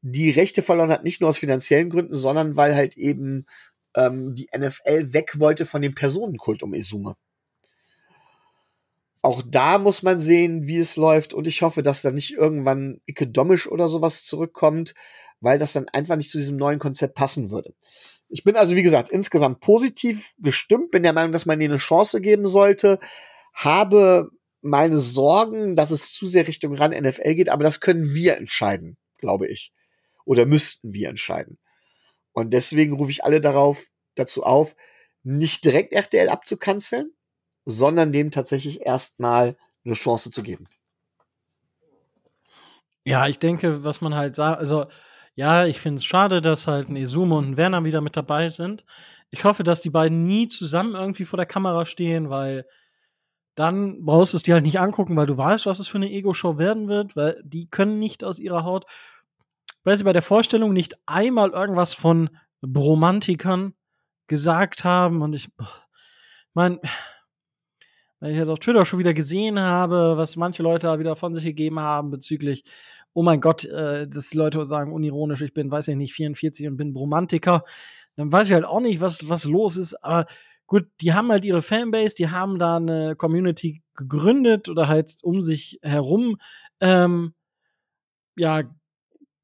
[0.07, 3.47] die Rechte verloren hat, nicht nur aus finanziellen Gründen, sondern weil halt eben
[3.97, 7.14] ähm, die NFL weg wollte von dem Personenkult um Izume.
[9.23, 13.01] Auch da muss man sehen, wie es läuft und ich hoffe, dass da nicht irgendwann
[13.09, 14.94] Ike Domisch oder sowas zurückkommt,
[15.40, 17.73] weil das dann einfach nicht zu diesem neuen Konzept passen würde.
[18.29, 21.79] Ich bin also, wie gesagt, insgesamt positiv gestimmt, bin der Meinung, dass man ihnen eine
[21.79, 22.99] Chance geben sollte,
[23.53, 28.37] habe meine Sorgen, dass es zu sehr Richtung ran NFL geht, aber das können wir
[28.37, 29.73] entscheiden, glaube ich.
[30.25, 31.59] Oder müssten wir entscheiden.
[32.33, 34.75] Und deswegen rufe ich alle darauf, dazu auf,
[35.23, 37.13] nicht direkt RTL abzukanzeln,
[37.67, 40.67] sondern dem tatsächlich erstmal eine Chance zu geben.
[43.05, 44.87] Ja, ich denke, was man halt sagt, also
[45.35, 48.49] ja, ich finde es schade, dass halt ein Esume und ein Werner wieder mit dabei
[48.49, 48.85] sind.
[49.31, 52.66] Ich hoffe, dass die beiden nie zusammen irgendwie vor der Kamera stehen, weil
[53.57, 56.11] dann brauchst du es dir halt nicht angucken, weil du weißt, was es für eine
[56.11, 58.87] Ego-Show werden wird, weil die können nicht aus ihrer Haut
[59.85, 62.31] weil sie bei der Vorstellung nicht einmal irgendwas von
[62.62, 63.75] Bromantikern
[64.27, 65.51] gesagt haben und ich
[66.55, 66.81] mein
[68.20, 71.35] weil ich jetzt auf Twitter schon wieder gesehen habe, was manche Leute da wieder von
[71.35, 72.64] sich gegeben haben bezüglich
[73.14, 76.77] oh mein Gott, äh, dass Leute sagen unironisch, ich bin, weiß ich nicht, 44 und
[76.77, 77.64] bin Bromantiker,
[78.16, 80.27] dann weiß ich halt auch nicht, was was los ist, aber
[80.66, 85.42] gut, die haben halt ihre Fanbase, die haben da eine Community gegründet oder halt um
[85.42, 86.38] sich herum
[86.81, 87.35] ähm,
[88.37, 88.62] ja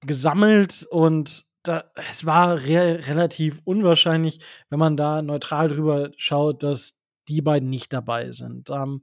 [0.02, 6.98] gesammelt und da, es war re relativ unwahrscheinlich, wenn man da neutral drüber schaut, dass
[7.28, 8.70] die beiden nicht dabei sind.
[8.70, 9.02] Ähm,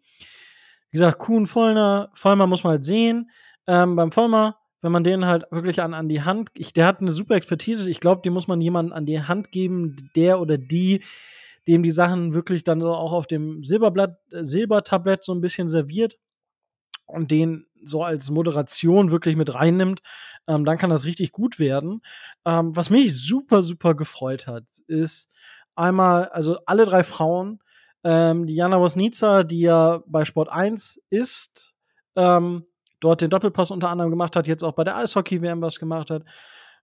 [0.89, 3.29] wie gesagt, Kuhn, Vollner, Vollmer muss man halt sehen.
[3.67, 7.01] Ähm, beim Vollmer, wenn man den halt wirklich an, an die Hand, ich, der hat
[7.01, 10.57] eine super Expertise, ich glaube, die muss man jemandem an die Hand geben, der oder
[10.57, 11.03] die,
[11.67, 16.17] dem die Sachen wirklich dann auch auf dem Silberblatt, äh, Silbertablett so ein bisschen serviert
[17.05, 20.01] und den so als Moderation wirklich mit reinnimmt,
[20.47, 22.01] ähm, dann kann das richtig gut werden.
[22.45, 25.29] Ähm, was mich super, super gefreut hat, ist
[25.75, 27.59] einmal, also alle drei Frauen,
[28.03, 31.75] ähm, die Jana Wosnica, die ja bei Sport 1 ist,
[32.15, 32.65] ähm,
[32.99, 36.23] dort den Doppelpass unter anderem gemacht hat, jetzt auch bei der Eishockey-WM was gemacht hat.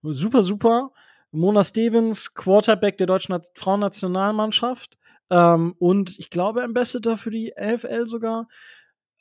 [0.02, 0.92] Super, super.
[1.30, 4.96] Mona Stevens, Quarterback der deutschen Frauennationalmannschaft
[5.30, 8.46] ähm, und ich glaube Ambassador für die LFL sogar.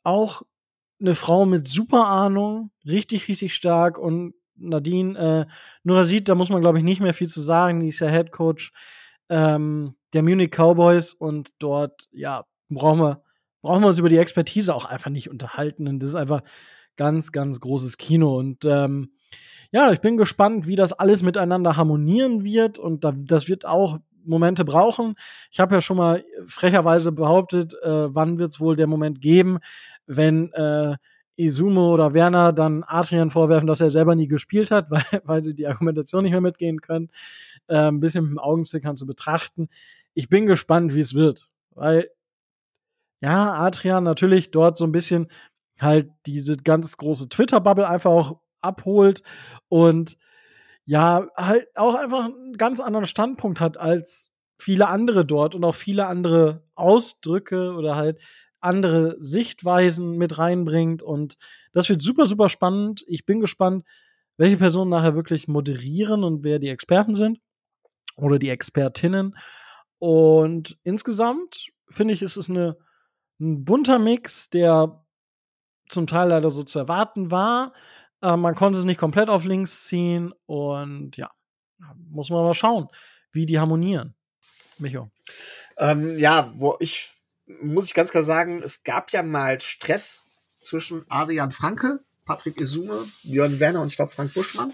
[0.04, 0.44] Auch
[1.00, 5.52] eine Frau mit super Ahnung, richtig, richtig stark und Nadine äh,
[5.84, 8.32] Nurasid, da muss man glaube ich nicht mehr viel zu sagen, die ist ja Head
[8.32, 8.72] Coach
[9.30, 13.24] ähm, der Munich Cowboys und dort, ja, brauchen wir,
[13.62, 16.42] brauchen wir uns über die Expertise auch einfach nicht unterhalten und das ist einfach
[16.98, 19.12] ganz, ganz großes Kino und ähm,
[19.72, 24.00] ja, ich bin gespannt, wie das alles miteinander harmonieren wird und da, das wird auch
[24.24, 25.16] Momente brauchen.
[25.52, 29.58] Ich habe ja schon mal frecherweise behauptet, äh, wann wird es wohl der Moment geben,
[30.06, 30.96] wenn äh,
[31.36, 35.56] Izumo oder Werner dann Adrian vorwerfen, dass er selber nie gespielt hat, weil, weil sie
[35.56, 37.10] die Argumentation nicht mehr mitgehen können,
[37.68, 39.70] äh, ein bisschen mit dem Augenzwinkern zu betrachten.
[40.14, 42.10] Ich bin gespannt, wie es wird, weil
[43.22, 45.28] ja, Adrian natürlich dort so ein bisschen
[45.80, 49.24] halt diese ganz große Twitter-Bubble einfach auch abholt
[49.70, 50.18] und
[50.86, 55.76] ja, halt auch einfach einen ganz anderen Standpunkt hat als viele andere dort und auch
[55.76, 58.20] viele andere Ausdrücke oder halt
[58.60, 61.02] andere Sichtweisen mit reinbringt.
[61.02, 61.38] Und
[61.74, 63.04] das wird super, super spannend.
[63.08, 63.86] Ich bin gespannt,
[64.38, 67.40] welche Personen nachher wirklich moderieren und wer die Experten sind
[68.16, 69.36] oder die Expertinnen.
[70.00, 72.78] Und insgesamt finde ich, ist es eine,
[73.40, 75.03] ein bunter Mix, der
[75.94, 77.74] zum Teil leider so zu erwarten war.
[78.22, 81.32] Äh, man konnte es nicht komplett auf links ziehen und ja,
[82.10, 82.88] muss man mal schauen,
[83.32, 84.16] wie die harmonieren.
[84.80, 85.10] Micho.
[85.78, 87.14] Ähm, ja, wo ich
[87.62, 90.22] muss ich ganz klar sagen, es gab ja mal Stress
[90.62, 94.72] zwischen Adrian Franke, Patrick Isume, Björn Werner und ich glaube Frank Buschmann,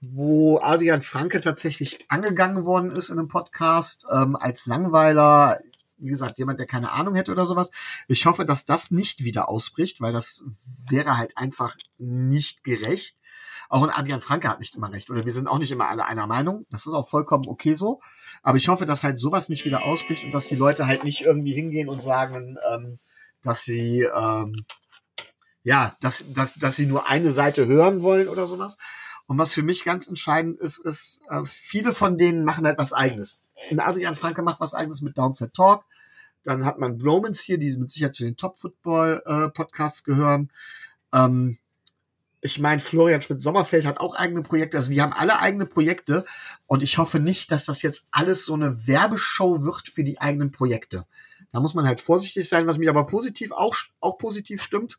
[0.00, 5.60] wo Adrian Franke tatsächlich angegangen worden ist in einem Podcast ähm, als Langweiler,
[5.98, 7.70] wie gesagt, jemand, der keine Ahnung hätte oder sowas.
[8.06, 10.44] Ich hoffe, dass das nicht wieder ausbricht, weil das
[10.88, 13.16] wäre halt einfach nicht gerecht.
[13.68, 15.10] Auch ein Adrian Franke hat nicht immer recht.
[15.10, 16.66] Oder wir sind auch nicht immer alle einer Meinung.
[16.70, 18.00] Das ist auch vollkommen okay so.
[18.42, 21.20] Aber ich hoffe, dass halt sowas nicht wieder ausbricht und dass die Leute halt nicht
[21.20, 22.98] irgendwie hingehen und sagen, ähm,
[23.42, 24.54] dass sie ähm,
[25.68, 28.78] ja, dass, dass, dass sie nur eine Seite hören wollen oder sowas.
[29.28, 32.94] Und was für mich ganz entscheidend ist, ist, äh, viele von denen machen halt was
[32.94, 33.44] eigenes.
[33.70, 35.84] Und Adrian Franke macht was eigenes mit Downset Talk.
[36.44, 40.50] Dann hat man Romans hier, die mit Sicherheit zu den Top-Football-Podcasts äh, gehören.
[41.12, 41.58] Ähm,
[42.40, 46.24] ich meine, Florian Schmidt-Sommerfeld hat auch eigene Projekte, also die haben alle eigene Projekte
[46.66, 50.52] und ich hoffe nicht, dass das jetzt alles so eine Werbeshow wird für die eigenen
[50.52, 51.04] Projekte.
[51.52, 54.98] Da muss man halt vorsichtig sein, was mich aber positiv auch, auch positiv stimmt,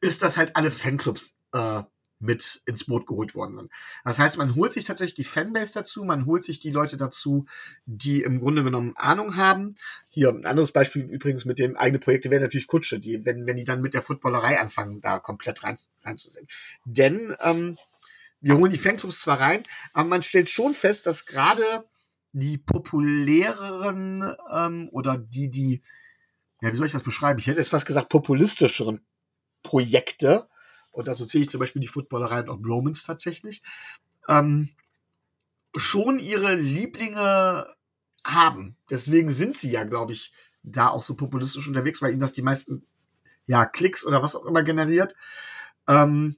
[0.00, 1.84] ist, dass halt alle Fanclubs äh,
[2.22, 3.72] mit ins Boot geholt worden sind.
[4.04, 7.46] Das heißt, man holt sich tatsächlich die Fanbase dazu, man holt sich die Leute dazu,
[7.84, 9.74] die im Grunde genommen Ahnung haben.
[10.08, 13.56] Hier ein anderes Beispiel übrigens mit den eigenen Projekten wäre natürlich Kutsche, die, wenn, wenn
[13.56, 16.46] die dann mit der Footballerei anfangen, da komplett rein, reinzusehen.
[16.84, 17.76] Denn ähm,
[18.40, 21.84] wir holen die Fanclubs zwar rein, aber man stellt schon fest, dass gerade
[22.32, 25.82] die populäreren ähm, oder die, die,
[26.60, 27.38] ja, wie soll ich das beschreiben?
[27.40, 29.04] Ich hätte jetzt fast gesagt, populistischeren
[29.62, 30.48] Projekte
[30.92, 33.62] und dazu zähle ich zum Beispiel die Footballerei und auch Bromans tatsächlich,
[34.28, 34.68] ähm,
[35.74, 37.66] schon ihre Lieblinge
[38.24, 38.76] haben.
[38.90, 42.42] Deswegen sind sie ja, glaube ich, da auch so populistisch unterwegs, weil ihnen das die
[42.42, 42.86] meisten
[43.46, 45.16] ja, Klicks oder was auch immer generiert.
[45.88, 46.36] Ähm,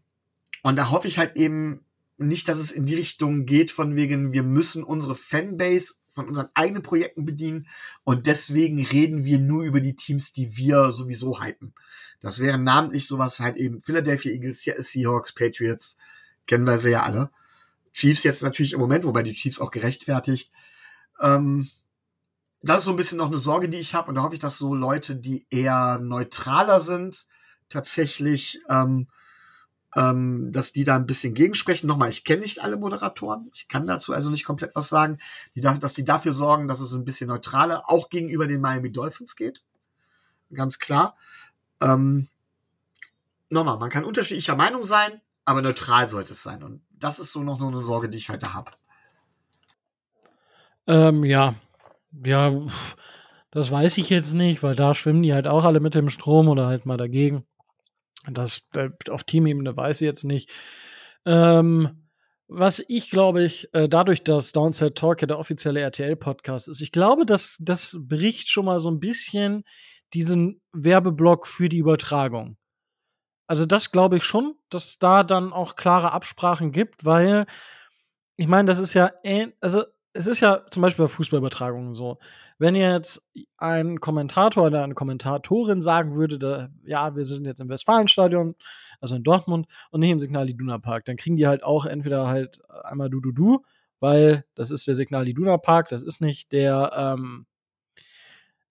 [0.63, 1.85] und da hoffe ich halt eben
[2.17, 6.49] nicht, dass es in die Richtung geht, von wegen, wir müssen unsere Fanbase von unseren
[6.55, 7.67] eigenen Projekten bedienen
[8.05, 11.75] und deswegen reden wir nur über die Teams, die wir sowieso hypen.
[12.21, 15.99] Das wären namentlich sowas halt eben Philadelphia Eagles, Seattle Seahawks, Patriots,
[16.47, 17.31] kennen wir sie ja alle.
[17.93, 20.51] Chiefs jetzt natürlich im Moment, wobei die Chiefs auch gerechtfertigt.
[21.21, 21.69] Ähm,
[22.63, 24.41] das ist so ein bisschen noch eine Sorge, die ich habe und da hoffe ich,
[24.41, 27.27] dass so Leute, die eher neutraler sind,
[27.69, 29.09] tatsächlich ähm,
[29.97, 31.87] ähm, dass die da ein bisschen gegensprechen.
[31.87, 35.19] Nochmal, ich kenne nicht alle Moderatoren, ich kann dazu also nicht komplett was sagen,
[35.55, 39.37] die, dass die dafür sorgen, dass es ein bisschen neutraler auch gegenüber den Miami Dolphins
[39.37, 39.63] geht.
[40.53, 41.17] Ganz klar.
[41.81, 42.29] Ähm,
[43.51, 46.63] nochmal, man kann unterschiedlicher Meinung sein, aber neutral sollte es sein.
[46.63, 48.73] Und das ist so noch nur eine Sorge, die ich halt habe.
[50.87, 51.55] Ähm, ja.
[52.25, 52.53] Ja,
[53.51, 56.49] das weiß ich jetzt nicht, weil da schwimmen die halt auch alle mit dem Strom
[56.49, 57.45] oder halt mal dagegen.
[58.31, 60.51] Das äh, auf Teamebene weiß ich jetzt nicht.
[61.27, 62.09] Ähm,
[62.47, 66.93] was ich glaube ich, äh, dadurch, dass Downside Talk ja der offizielle RTL-Podcast ist, ich
[66.93, 69.65] glaube, dass das bricht schon mal so ein bisschen
[70.13, 72.57] diesen Werbeblock für die Übertragung.
[73.47, 77.47] Also das glaube ich schon, dass da dann auch klare Absprachen gibt, weil
[78.37, 79.13] ich meine, das ist ja,
[79.61, 82.19] also es ist ja zum Beispiel bei Fußballübertragungen so.
[82.57, 83.21] Wenn jetzt
[83.57, 88.55] ein Kommentator oder eine Kommentatorin sagen würde, da, ja, wir sind jetzt im Westfalenstadion,
[89.01, 92.29] also in Dortmund und nicht im Signal Iduna Park, dann kriegen die halt auch entweder
[92.29, 93.65] halt einmal du du du,
[93.99, 97.47] weil das ist der Signal Iduna Park, das ist nicht der ähm,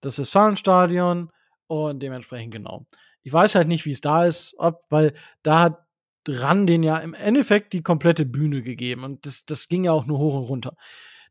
[0.00, 1.30] das Westfalenstadion
[1.66, 2.86] und dementsprechend genau.
[3.22, 5.78] Ich weiß halt nicht, wie es da ist, ob, weil da hat
[6.26, 10.06] RAN den ja im Endeffekt die komplette Bühne gegeben und das, das ging ja auch
[10.06, 10.76] nur hoch und runter.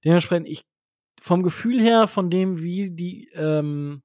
[0.03, 0.65] Dementsprechend, ich
[1.21, 4.03] vom Gefühl her, von dem, wie die, ähm,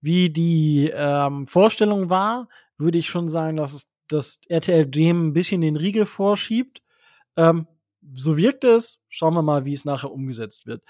[0.00, 5.32] wie die ähm, Vorstellung war, würde ich schon sagen, dass, es, dass RTL dem ein
[5.32, 6.82] bisschen den Riegel vorschiebt.
[7.36, 7.66] Ähm,
[8.14, 9.00] so wirkt es.
[9.08, 10.82] Schauen wir mal, wie es nachher umgesetzt wird.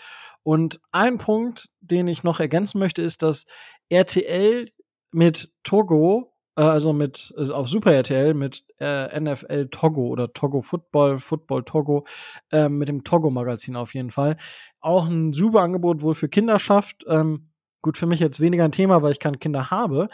[0.43, 3.47] Und ein Punkt, den ich noch ergänzen möchte, ist, dass
[3.89, 4.71] RTL
[5.13, 11.19] mit Togo also mit also auf Super RTL mit äh, NFL Togo oder Togo Football,
[11.19, 12.07] Football Togo,
[12.51, 14.37] äh, mit dem Togo-Magazin auf jeden Fall.
[14.81, 17.05] Auch ein super Angebot wohl für Kinder schafft.
[17.09, 17.51] Ähm,
[17.83, 20.09] gut, für mich jetzt weniger ein Thema, weil ich keine Kinder habe.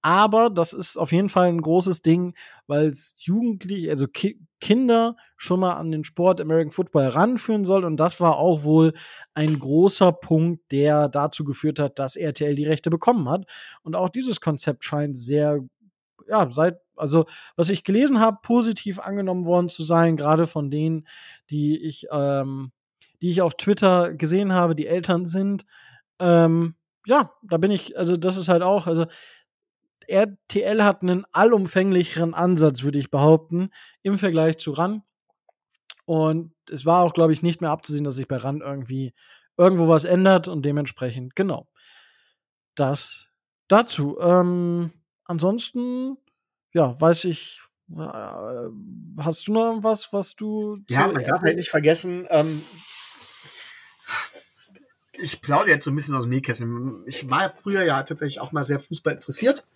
[0.00, 2.34] Aber das ist auf jeden Fall ein großes Ding,
[2.68, 7.84] weil es Jugendliche, also Ki Kinder schon mal an den Sport American Football ranführen soll.
[7.84, 8.92] Und das war auch wohl
[9.34, 13.46] ein großer Punkt, der dazu geführt hat, dass RTL die Rechte bekommen hat.
[13.82, 15.60] Und auch dieses Konzept scheint sehr
[16.28, 21.06] ja, seit, also was ich gelesen habe, positiv angenommen worden zu sein, gerade von denen,
[21.50, 22.72] die ich, ähm,
[23.20, 25.64] die ich auf Twitter gesehen habe, die Eltern sind.
[26.18, 26.74] Ähm,
[27.06, 29.06] ja, da bin ich, also das ist halt auch, also
[30.06, 33.70] RTL hat einen allumfänglicheren Ansatz, würde ich behaupten,
[34.02, 35.02] im Vergleich zu RAN.
[36.06, 39.12] Und es war auch, glaube ich, nicht mehr abzusehen, dass sich bei RAN irgendwie
[39.56, 41.68] irgendwo was ändert und dementsprechend, genau.
[42.74, 43.28] Das
[43.68, 44.18] dazu.
[44.20, 44.92] Ähm,
[45.28, 46.16] ansonsten,
[46.72, 47.62] ja, weiß ich,
[47.96, 48.68] äh,
[49.18, 50.78] hast du noch was, was du.
[50.88, 52.62] Ja, man darf halt nicht vergessen, ähm,
[55.20, 57.02] ich plaudere jetzt so ein bisschen aus dem Nähkästchen.
[57.06, 59.66] Ich war früher ja tatsächlich auch mal sehr Fußball interessiert.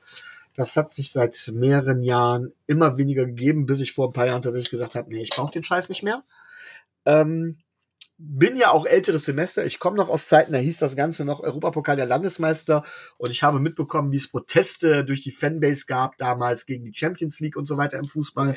[0.54, 4.42] Das hat sich seit mehreren Jahren immer weniger gegeben, bis ich vor ein paar Jahren
[4.42, 6.22] tatsächlich gesagt habe, nee, ich brauche den Scheiß nicht mehr.
[7.06, 7.58] Ähm,
[8.24, 9.66] bin ja auch älteres Semester.
[9.66, 12.84] Ich komme noch aus Zeiten, da hieß das Ganze noch Europapokal der Landesmeister.
[13.18, 17.40] Und ich habe mitbekommen, wie es Proteste durch die Fanbase gab, damals gegen die Champions
[17.40, 18.56] League und so weiter im Fußball.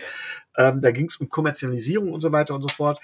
[0.58, 2.99] Ähm, da ging es um Kommerzialisierung und so weiter und so fort.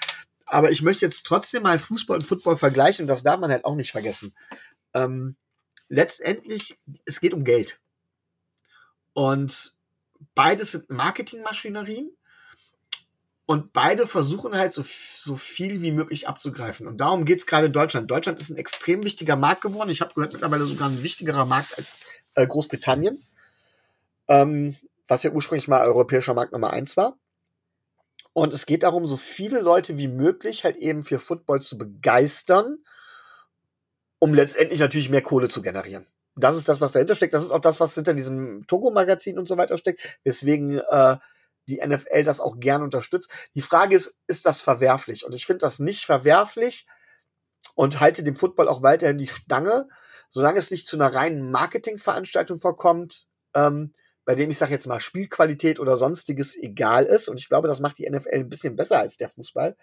[0.45, 3.07] Aber ich möchte jetzt trotzdem mal Fußball und Football vergleichen.
[3.07, 4.35] Das darf man halt auch nicht vergessen.
[4.93, 5.35] Ähm,
[5.89, 7.81] letztendlich, es geht um Geld.
[9.13, 9.75] Und
[10.35, 12.11] beides sind Marketingmaschinerien.
[13.51, 16.87] Und beide versuchen halt so, so viel wie möglich abzugreifen.
[16.87, 18.09] Und darum geht es gerade in Deutschland.
[18.09, 19.89] Deutschland ist ein extrem wichtiger Markt geworden.
[19.89, 21.99] Ich habe gehört, mittlerweile sogar ein wichtigerer Markt als
[22.35, 23.25] äh, Großbritannien.
[24.29, 24.77] Ähm,
[25.09, 27.17] was ja ursprünglich mal europäischer Markt Nummer eins war.
[28.31, 32.77] Und es geht darum, so viele Leute wie möglich halt eben für Football zu begeistern,
[34.19, 36.07] um letztendlich natürlich mehr Kohle zu generieren.
[36.37, 37.33] Das ist das, was dahinter steckt.
[37.33, 40.21] Das ist auch das, was hinter diesem Togo-Magazin und so weiter steckt.
[40.25, 41.17] Deswegen äh,
[41.69, 43.29] die NFL das auch gern unterstützt.
[43.55, 45.25] Die Frage ist, ist das verwerflich?
[45.25, 46.87] Und ich finde das nicht verwerflich
[47.75, 49.87] und halte dem Football auch weiterhin die Stange,
[50.29, 53.93] solange es nicht zu einer reinen Marketingveranstaltung vorkommt, ähm,
[54.25, 57.27] bei dem ich sage jetzt mal Spielqualität oder sonstiges egal ist.
[57.27, 59.75] Und ich glaube, das macht die NFL ein bisschen besser als der Fußball.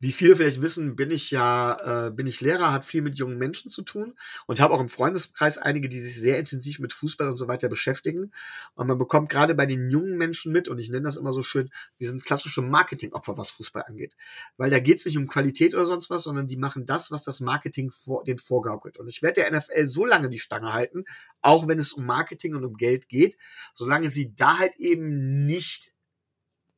[0.00, 3.36] Wie viele vielleicht wissen, bin ich ja, äh, bin ich Lehrer, habe viel mit jungen
[3.36, 4.14] Menschen zu tun
[4.46, 7.68] und habe auch im Freundeskreis einige, die sich sehr intensiv mit Fußball und so weiter
[7.68, 8.30] beschäftigen.
[8.76, 11.42] Und man bekommt gerade bei den jungen Menschen mit, und ich nenne das immer so
[11.42, 14.14] schön, die sind klassische Marketingopfer, was Fußball angeht.
[14.56, 17.24] Weil da geht es nicht um Qualität oder sonst was, sondern die machen das, was
[17.24, 18.98] das Marketing vor, den vorgaukelt.
[18.98, 21.06] Und ich werde der NFL so lange die Stange halten,
[21.42, 23.36] auch wenn es um Marketing und um Geld geht,
[23.74, 25.97] solange sie da halt eben nicht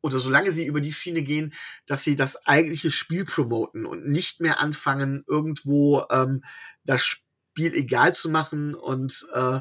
[0.03, 1.53] oder solange sie über die Schiene gehen,
[1.87, 6.43] dass sie das eigentliche Spiel promoten und nicht mehr anfangen, irgendwo ähm,
[6.85, 9.61] das Spiel egal zu machen und äh,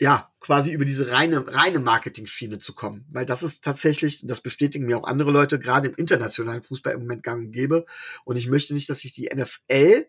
[0.00, 3.04] ja, quasi über diese reine, reine Marketing-Schiene zu kommen.
[3.10, 7.00] Weil das ist tatsächlich, das bestätigen mir auch andere Leute, gerade im internationalen Fußball im
[7.00, 7.84] Moment gang und gäbe.
[8.24, 10.06] Und ich möchte nicht, dass sich die NFL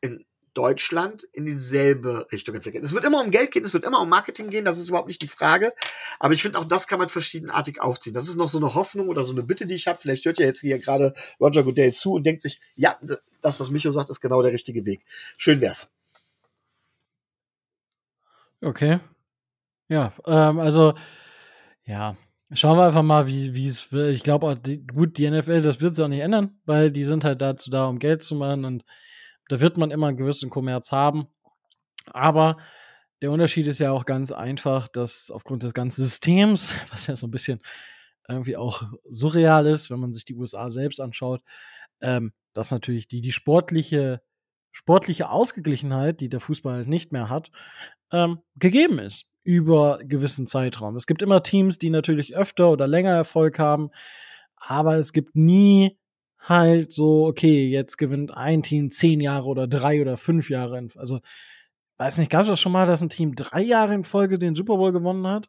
[0.00, 0.24] in
[0.58, 2.82] Deutschland in dieselbe Richtung entwickelt.
[2.82, 5.06] Es wird immer um Geld gehen, es wird immer um Marketing gehen, das ist überhaupt
[5.06, 5.72] nicht die Frage.
[6.18, 8.12] Aber ich finde, auch das kann man verschiedenartig aufziehen.
[8.12, 10.00] Das ist noch so eine Hoffnung oder so eine Bitte, die ich habe.
[10.00, 12.98] Vielleicht hört ja jetzt hier gerade Roger Goodell zu und denkt sich, ja,
[13.40, 15.04] das, was Micho sagt, ist genau der richtige Weg.
[15.36, 15.92] Schön wär's.
[18.60, 18.98] Okay.
[19.88, 20.94] Ja, ähm, also,
[21.84, 22.16] ja,
[22.52, 24.12] schauen wir einfach mal, wie es wird.
[24.12, 24.60] Ich glaube,
[24.92, 27.86] gut, die NFL, das wird sich auch nicht ändern, weil die sind halt dazu da,
[27.86, 28.84] um Geld zu machen und
[29.48, 31.26] da wird man immer einen gewissen Kommerz haben.
[32.06, 32.58] Aber
[33.20, 37.26] der Unterschied ist ja auch ganz einfach, dass aufgrund des ganzen Systems, was ja so
[37.26, 37.60] ein bisschen
[38.28, 41.42] irgendwie auch surreal ist, wenn man sich die USA selbst anschaut,
[42.00, 44.20] ähm, dass natürlich die, die sportliche,
[44.70, 47.50] sportliche Ausgeglichenheit, die der Fußball halt nicht mehr hat,
[48.12, 50.94] ähm, gegeben ist über gewissen Zeitraum.
[50.94, 53.90] Es gibt immer Teams, die natürlich öfter oder länger Erfolg haben,
[54.56, 55.98] aber es gibt nie
[56.38, 60.86] halt so, okay, jetzt gewinnt ein Team zehn Jahre oder drei oder fünf Jahre.
[60.96, 61.20] Also,
[61.96, 64.54] weiß nicht, gab es das schon mal, dass ein Team drei Jahre in Folge den
[64.54, 65.48] Super Bowl gewonnen hat?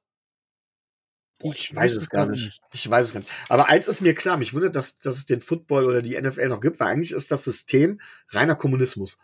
[1.40, 2.46] Boah, ich, ich weiß es gar nicht.
[2.46, 2.62] nicht.
[2.74, 3.32] Ich weiß es gar nicht.
[3.48, 6.50] Aber eins ist mir klar, mich wundert, dass, dass es den Football oder die NFL
[6.50, 9.20] noch gibt, weil eigentlich ist das System reiner Kommunismus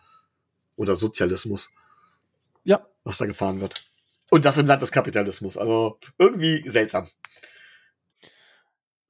[0.76, 1.70] oder Sozialismus.
[2.64, 2.86] Ja.
[3.04, 3.84] Was da gefahren wird.
[4.30, 5.56] Und das im Land des Kapitalismus.
[5.58, 7.06] Also irgendwie seltsam.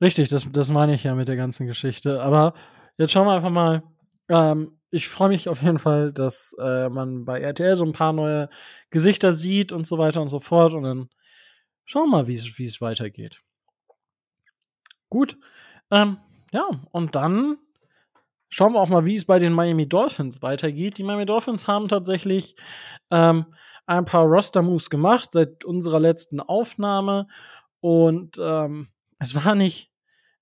[0.01, 2.23] Richtig, das, das meine ich ja mit der ganzen Geschichte.
[2.23, 2.55] Aber
[2.99, 3.83] jetzt schauen wir einfach mal.
[4.29, 8.13] Ähm, ich freue mich auf jeden Fall, dass äh, man bei RTL so ein paar
[8.13, 8.49] neue
[8.91, 10.75] Gesichter sieht und so weiter und so fort.
[10.75, 11.09] Und dann
[11.85, 13.39] schauen wir mal, wie es weitergeht.
[15.09, 15.39] Gut.
[15.91, 16.19] Ähm,
[16.53, 17.59] ja, und dann
[18.49, 20.99] schauen wir auch mal, wie es bei den Miami Dolphins weitergeht.
[20.99, 22.57] Die Miami Dolphins haben tatsächlich
[23.11, 23.47] ähm,
[23.87, 27.29] ein paar Roster-Moves gemacht seit unserer letzten Aufnahme.
[27.81, 29.93] Und ähm, es war nicht,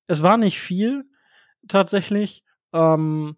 [0.07, 1.05] es war nicht viel
[1.69, 3.37] tatsächlich, ähm,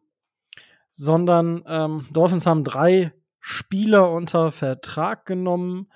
[0.90, 5.92] sondern ähm, Dolphins haben drei Spieler unter Vertrag genommen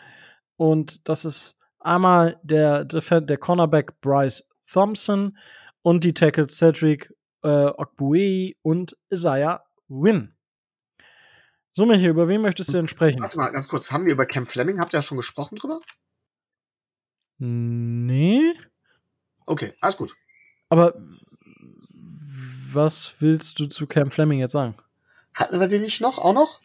[0.56, 5.36] und das ist einmal der, der Cornerback Bryce Thompson
[5.82, 10.36] und die Tackle Cedric äh, Okbue und Isaiah Wynn.
[11.72, 13.20] So, Michi, über wen möchtest du denn sprechen?
[13.20, 13.92] Warte mal, ganz kurz.
[13.92, 14.80] Haben wir über Cam Fleming?
[14.80, 15.80] Habt ihr ja schon gesprochen drüber?
[17.38, 18.52] Nee.
[19.50, 20.14] Okay, alles gut.
[20.68, 20.94] Aber
[22.72, 24.76] was willst du zu Cam Fleming jetzt sagen?
[25.34, 26.18] Hatten wir den nicht noch?
[26.18, 26.60] Auch noch?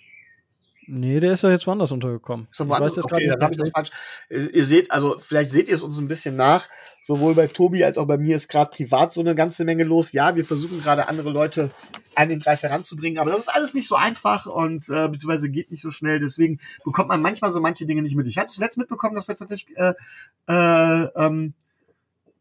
[0.86, 2.48] Nee, der ist ja jetzt woanders untergekommen.
[2.52, 3.90] So, ich weiß jetzt okay, dann habe ich das falsch.
[4.30, 6.70] Ihr seht, also vielleicht seht ihr es uns ein bisschen nach.
[7.04, 10.12] Sowohl bei Tobi als auch bei mir ist gerade privat so eine ganze Menge los.
[10.12, 11.72] Ja, wir versuchen gerade andere Leute
[12.14, 15.72] an den Greif heranzubringen, aber das ist alles nicht so einfach und äh, beziehungsweise geht
[15.72, 16.20] nicht so schnell.
[16.20, 18.28] Deswegen bekommt man manchmal so manche Dinge nicht mit.
[18.28, 19.94] Ich hatte zuletzt mitbekommen, dass wir tatsächlich äh,
[20.48, 21.56] äh, ähm,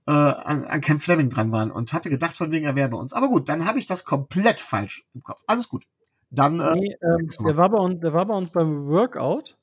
[0.06, 2.98] äh, an, an Ken Fleming dran waren und hatte gedacht, von wegen er wäre bei
[2.98, 3.12] uns.
[3.12, 5.42] Aber gut, dann habe ich das komplett falsch im Kopf.
[5.46, 5.86] Alles gut.
[6.30, 6.60] Dann.
[6.60, 9.56] Äh, nee, ähm, der, war bei uns, der war bei uns beim Workout.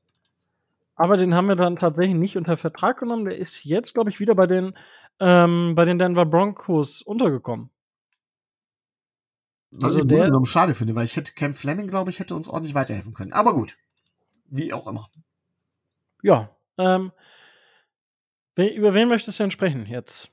[0.95, 3.25] Aber den haben wir dann tatsächlich nicht unter Vertrag genommen.
[3.25, 4.73] Der ist jetzt, glaube ich, wieder bei den,
[5.19, 7.69] ähm, bei den Denver Broncos untergekommen.
[9.71, 12.49] Was also ich der schade finde, weil ich hätte Cam Fleming, glaube ich, hätte uns
[12.49, 13.34] ordentlich weiterhelfen können.
[13.34, 13.77] Aber gut.
[14.49, 15.10] Wie auch immer.
[16.21, 16.49] Ja.
[16.77, 17.12] Ähm,
[18.56, 20.31] über wen möchtest du denn sprechen jetzt?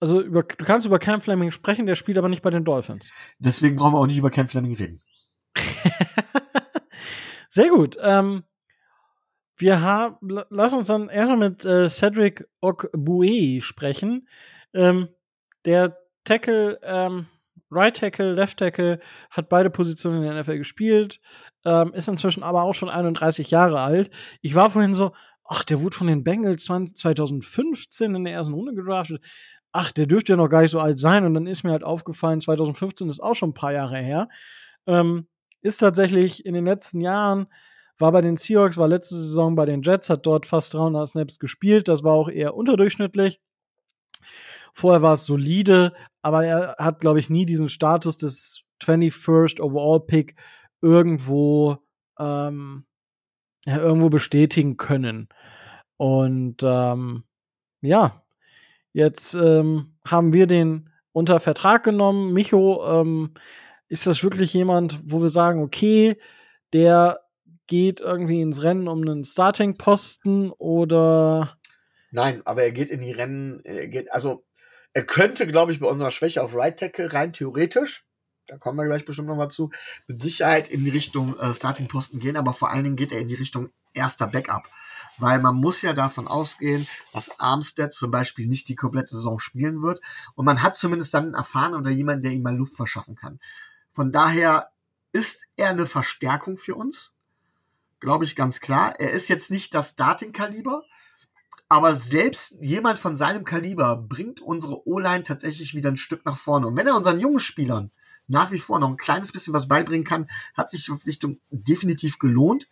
[0.00, 3.10] Also über, du kannst über Cam Fleming sprechen, der spielt aber nicht bei den Dolphins.
[3.38, 5.02] Deswegen brauchen wir auch nicht über Cam Fleming reden.
[7.48, 7.98] Sehr gut.
[8.00, 8.44] Ähm,
[9.56, 10.16] wir haben,
[10.48, 14.26] lass uns dann erstmal mit äh, Cedric Okbue sprechen.
[14.72, 15.08] Ähm,
[15.66, 17.26] der Tackle, ähm,
[17.70, 21.20] Right Tackle, Left Tackle, hat beide Positionen in der NFL gespielt,
[21.66, 24.10] ähm, ist inzwischen aber auch schon 31 Jahre alt.
[24.40, 25.12] Ich war vorhin so,
[25.44, 29.22] ach, der wurde von den Bengals 2015 in der ersten Runde gedraftet.
[29.72, 31.24] Ach, der dürfte ja noch gar nicht so alt sein.
[31.24, 34.28] Und dann ist mir halt aufgefallen, 2015 ist auch schon ein paar Jahre her.
[34.86, 35.28] Ähm,
[35.62, 37.46] ist tatsächlich in den letzten Jahren,
[37.98, 41.38] war bei den Seahawks, war letzte Saison bei den Jets, hat dort fast 300 Snaps
[41.38, 41.86] gespielt.
[41.88, 43.40] Das war auch eher unterdurchschnittlich.
[44.72, 50.00] Vorher war es solide, aber er hat, glaube ich, nie diesen Status des 21st Overall
[50.00, 50.36] Pick
[50.80, 51.78] irgendwo,
[52.18, 52.86] ähm,
[53.66, 55.28] ja, irgendwo bestätigen können.
[55.96, 57.24] Und ähm,
[57.82, 58.22] ja,
[58.92, 62.32] jetzt ähm, haben wir den unter Vertrag genommen.
[62.32, 63.34] Micho ähm,
[63.88, 66.16] ist das wirklich jemand, wo wir sagen, okay,
[66.72, 67.20] der
[67.66, 71.56] geht irgendwie ins Rennen um einen Starting-Posten oder?
[72.10, 74.44] Nein, aber er geht in die Rennen, geht, also
[74.92, 78.04] er könnte, glaube ich, bei unserer Schwäche auf Right Tackle rein theoretisch,
[78.48, 79.70] da kommen wir gleich bestimmt nochmal zu,
[80.08, 83.28] mit Sicherheit in die Richtung äh, Starting-Posten gehen, aber vor allen Dingen geht er in
[83.28, 84.64] die Richtung erster Backup.
[85.20, 89.82] Weil man muss ja davon ausgehen, dass Armstead zum Beispiel nicht die komplette Saison spielen
[89.82, 90.00] wird.
[90.34, 93.38] Und man hat zumindest dann einen erfahrenen oder jemanden, der ihm mal Luft verschaffen kann.
[93.92, 94.70] Von daher
[95.12, 97.14] ist er eine Verstärkung für uns.
[98.00, 98.94] Glaube ich ganz klar.
[98.98, 100.84] Er ist jetzt nicht das Starting-Kaliber,
[101.68, 106.66] aber selbst jemand von seinem Kaliber bringt unsere O-Line tatsächlich wieder ein Stück nach vorne.
[106.66, 107.90] Und wenn er unseren jungen Spielern
[108.26, 112.18] nach wie vor noch ein kleines bisschen was beibringen kann, hat sich die Verpflichtung definitiv
[112.18, 112.68] gelohnt.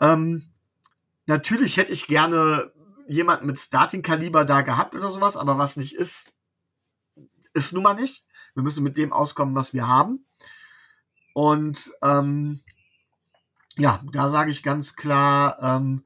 [0.00, 0.50] Ähm,
[1.26, 2.72] natürlich hätte ich gerne
[3.08, 6.32] jemanden mit Starting-Kaliber da gehabt oder sowas, aber was nicht ist,
[7.54, 8.24] ist nun mal nicht.
[8.54, 10.26] Wir müssen mit dem auskommen, was wir haben.
[11.34, 12.62] Und ähm,
[13.76, 16.04] ja, da sage ich ganz klar, ähm,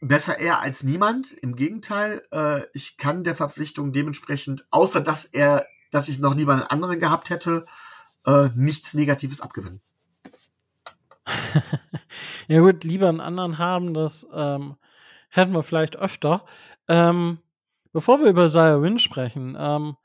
[0.00, 1.32] besser er als niemand.
[1.32, 6.48] Im Gegenteil, äh, ich kann der Verpflichtung dementsprechend, außer dass er, dass ich noch einen
[6.48, 7.66] anderen gehabt hätte,
[8.26, 9.82] äh, nichts Negatives abgewinnen.
[12.48, 14.76] ja gut, lieber einen anderen haben, das ähm,
[15.30, 16.44] hätten wir vielleicht öfter.
[16.88, 17.38] Ähm,
[17.92, 19.96] bevor wir über Zaya Win sprechen, ähm,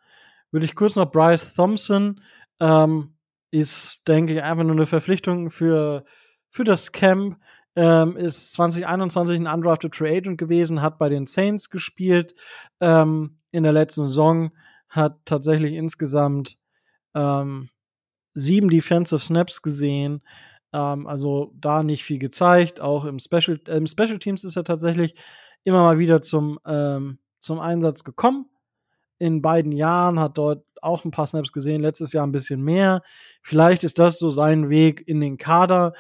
[0.52, 2.22] würde ich kurz noch Bryce Thompson
[2.60, 3.16] ähm,
[3.52, 6.06] ist, denke ich, einfach nur eine Verpflichtung für,
[6.50, 7.40] für das Camp.
[7.76, 12.36] Ähm, ist 2021 ein undrafted Free Agent gewesen, hat bei den Saints gespielt
[12.82, 14.52] ähm, in der letzten Saison,
[14.90, 16.58] hat tatsächlich insgesamt
[17.14, 17.70] ähm,
[18.34, 20.22] sieben Defensive Snaps gesehen,
[20.74, 22.80] ähm, also da nicht viel gezeigt.
[22.82, 25.16] Auch im Special, äh, im Special Teams ist er tatsächlich
[25.64, 28.46] immer mal wieder zum, ähm, zum Einsatz gekommen.
[29.18, 33.02] In beiden Jahren hat dort auch ein paar Snaps gesehen, letztes Jahr ein bisschen mehr.
[33.42, 35.94] Vielleicht ist das so sein Weg in den Kader,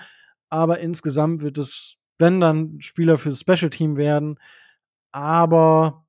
[0.49, 4.39] aber insgesamt wird es, wenn dann Spieler für das Special Team werden,
[5.11, 6.05] aber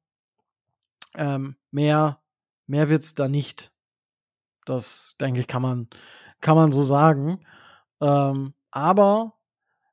[1.16, 2.20] ähm, mehr,
[2.66, 3.72] mehr wird es da nicht.
[4.64, 5.88] Das, denke ich, kann man,
[6.40, 7.44] kann man so sagen.
[8.00, 9.34] Ähm, aber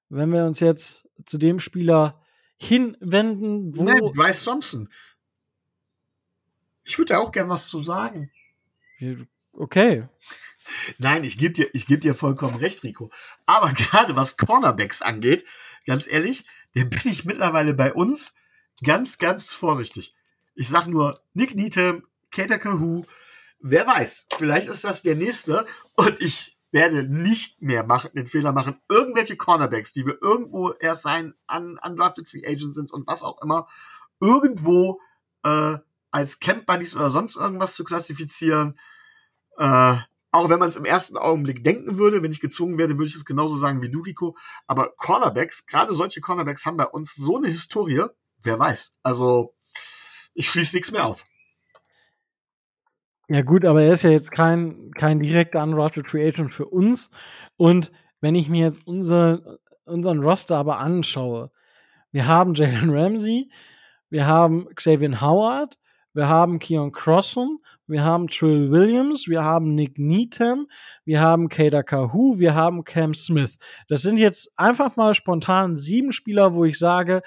[0.09, 2.21] wenn wir uns jetzt zu dem Spieler
[2.57, 3.83] hinwenden, wo.
[3.83, 4.89] Nein, Bryce Thompson.
[6.83, 8.31] Ich würde da auch gern was zu sagen.
[9.51, 10.07] Okay.
[10.97, 13.11] Nein, ich gebe dir, ich geb dir vollkommen recht, Rico.
[13.45, 15.45] Aber gerade was Cornerbacks angeht,
[15.85, 16.45] ganz ehrlich,
[16.75, 18.35] der bin ich mittlerweile bei uns
[18.83, 20.15] ganz, ganz vorsichtig.
[20.55, 23.05] Ich sag nur Nick Needham, Kater Kahoo,
[23.59, 28.51] wer weiß, vielleicht ist das der nächste und ich werde nicht mehr machen, den Fehler
[28.51, 33.23] machen, irgendwelche Cornerbacks, die wir irgendwo erst sein, un, undrafted Free Agent sind und was
[33.23, 33.67] auch immer,
[34.19, 34.99] irgendwo
[35.43, 35.77] äh,
[36.11, 38.77] als Camp Buddies oder sonst irgendwas zu klassifizieren.
[39.57, 39.97] Äh,
[40.31, 43.15] auch wenn man es im ersten Augenblick denken würde, wenn ich gezwungen werde, würde ich
[43.15, 44.37] es genauso sagen wie du, Rico.
[44.67, 48.05] Aber Cornerbacks, gerade solche Cornerbacks haben bei uns so eine Historie,
[48.43, 48.97] wer weiß.
[49.03, 49.55] Also,
[50.33, 51.25] ich schließe nichts mehr aus.
[53.29, 57.11] Ja, gut, aber er ist ja jetzt kein, kein direkter Undrafted Free Agent für uns.
[57.57, 61.51] Und wenn ich mir jetzt unser, unseren Roster aber anschaue,
[62.11, 63.49] wir haben Jalen Ramsey,
[64.09, 65.77] wir haben Xavier Howard,
[66.13, 70.67] wir haben Keon Crossan, wir haben Trill Williams, wir haben Nick Needham,
[71.03, 73.59] wir haben Kader Kahoo, wir haben Cam Smith.
[73.89, 77.21] Das sind jetzt einfach mal spontan sieben Spieler, wo ich sage,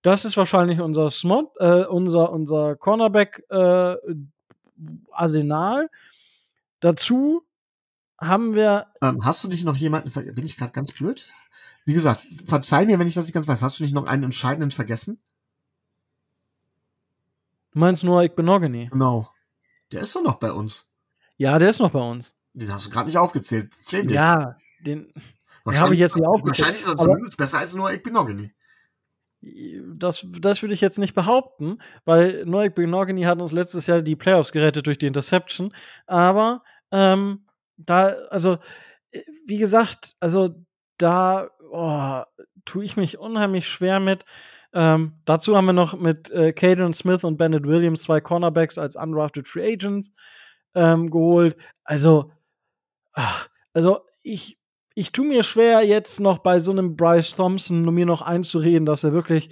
[0.00, 3.94] das ist wahrscheinlich unser Smot, äh, unser, unser Cornerback äh,
[5.12, 5.90] Arsenal.
[6.80, 7.42] Dazu
[8.18, 8.86] haben wir.
[9.02, 11.26] Ähm, hast du nicht noch jemanden, bin ich gerade ganz blöd?
[11.84, 13.62] Wie gesagt, verzeih mir, wenn ich das nicht ganz weiß.
[13.62, 15.20] Hast du nicht noch einen entscheidenden vergessen?
[17.72, 18.88] Du meinst nur Benogany?
[18.90, 19.32] Genau.
[19.92, 20.86] Der ist doch noch bei uns.
[21.36, 22.34] Ja, der ist noch bei uns.
[22.52, 23.72] Den hast du gerade nicht aufgezählt.
[23.88, 25.12] Schäm Ja, den,
[25.64, 26.58] den habe ich jetzt nicht aufgezählt.
[26.58, 28.52] Wahrscheinlich ist er zumindest besser als nur Benogany.
[29.40, 34.16] Das, das würde ich jetzt nicht behaupten, weil Noik Benogany hat uns letztes Jahr die
[34.16, 35.72] Playoffs gerettet durch die Interception.
[36.06, 38.58] Aber ähm, da, also,
[39.46, 40.48] wie gesagt, also
[40.98, 42.22] da oh,
[42.64, 44.24] tue ich mich unheimlich schwer mit.
[44.74, 48.96] Ähm, dazu haben wir noch mit äh, Caden Smith und Bennett Williams zwei Cornerbacks als
[48.96, 50.12] undrafted Free Agents
[50.74, 51.56] ähm, geholt.
[51.84, 52.32] Also,
[53.14, 54.58] ach, also ich
[54.98, 59.04] ich tue mir schwer, jetzt noch bei so einem Bryce Thompson mir noch einzureden, dass
[59.04, 59.48] er wirklich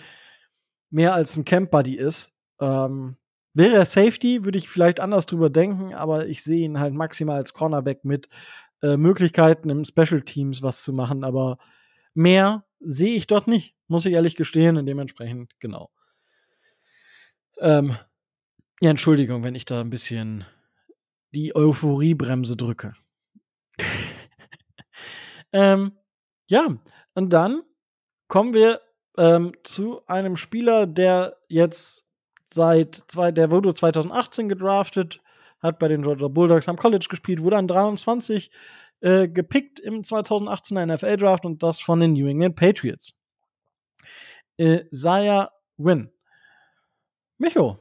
[0.91, 2.35] mehr als ein Camp Buddy ist.
[2.61, 3.17] Ähm,
[3.55, 7.37] wäre er Safety, würde ich vielleicht anders drüber denken, aber ich sehe ihn halt maximal
[7.37, 8.29] als Cornerback mit
[8.83, 11.59] äh, Möglichkeiten im Special Teams was zu machen, aber
[12.13, 15.91] mehr sehe ich dort nicht, muss ich ehrlich gestehen, und dementsprechend, genau.
[17.59, 17.97] Ähm,
[18.81, 20.45] ja, Entschuldigung, wenn ich da ein bisschen
[21.33, 22.95] die Euphoriebremse drücke.
[25.57, 25.93] Ähm,
[26.49, 26.67] ja,
[27.15, 27.63] und dann
[28.29, 28.83] kommen wir
[29.17, 32.07] ähm, zu einem Spieler, der jetzt
[32.45, 35.23] seit zwei, der wurde 2018 gedraftet,
[35.61, 38.51] hat bei den Georgia Bulldogs am College gespielt, wurde an 23
[39.01, 43.15] äh, gepickt im 2018er NFL Draft und das von den New England Patriots.
[44.59, 46.13] Äh, Zaya Win.
[47.39, 47.79] Micho,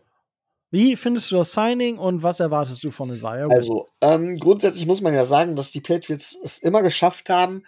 [0.76, 3.48] wie findest du das Signing und was erwartest du von Isaiah?
[3.50, 7.64] Also, ähm, grundsätzlich muss man ja sagen, dass die Patriots es immer geschafft haben,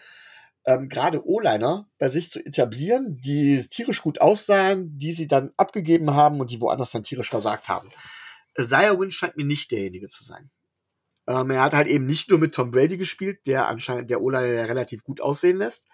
[0.66, 6.16] ähm, gerade O-Liner bei sich zu etablieren, die tierisch gut aussahen, die sie dann abgegeben
[6.16, 7.88] haben und die woanders dann tierisch versagt haben.
[8.60, 10.52] Isaiah Wynn scheint mir nicht derjenige zu sein.
[11.30, 14.68] Ähm, er hat halt eben nicht nur mit Tom Brady gespielt, der anscheinend der O-Liner
[14.68, 15.88] relativ gut aussehen lässt.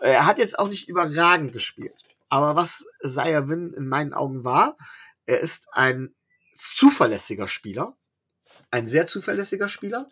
[0.00, 2.04] Er hat jetzt auch nicht überragend gespielt.
[2.28, 4.76] Aber was Zaya Win in meinen Augen war,
[5.24, 6.14] er ist ein
[6.56, 7.96] zuverlässiger Spieler.
[8.70, 10.08] Ein sehr zuverlässiger Spieler.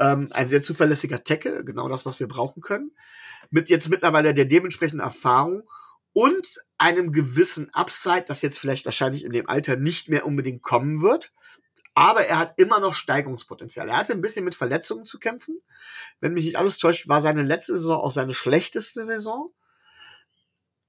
[0.00, 2.92] Ähm, ein sehr zuverlässiger Tackle, genau das, was wir brauchen können.
[3.50, 5.68] Mit jetzt mittlerweile der dementsprechenden Erfahrung
[6.12, 11.02] und einem gewissen Upside, das jetzt vielleicht wahrscheinlich in dem Alter nicht mehr unbedingt kommen
[11.02, 11.32] wird.
[11.94, 13.88] Aber er hat immer noch Steigerungspotenzial.
[13.88, 15.60] Er hatte ein bisschen mit Verletzungen zu kämpfen.
[16.20, 19.52] Wenn mich nicht alles täuscht, war seine letzte Saison auch seine schlechteste Saison.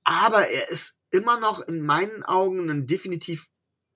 [0.03, 3.49] Aber er ist immer noch in meinen Augen ein definitiv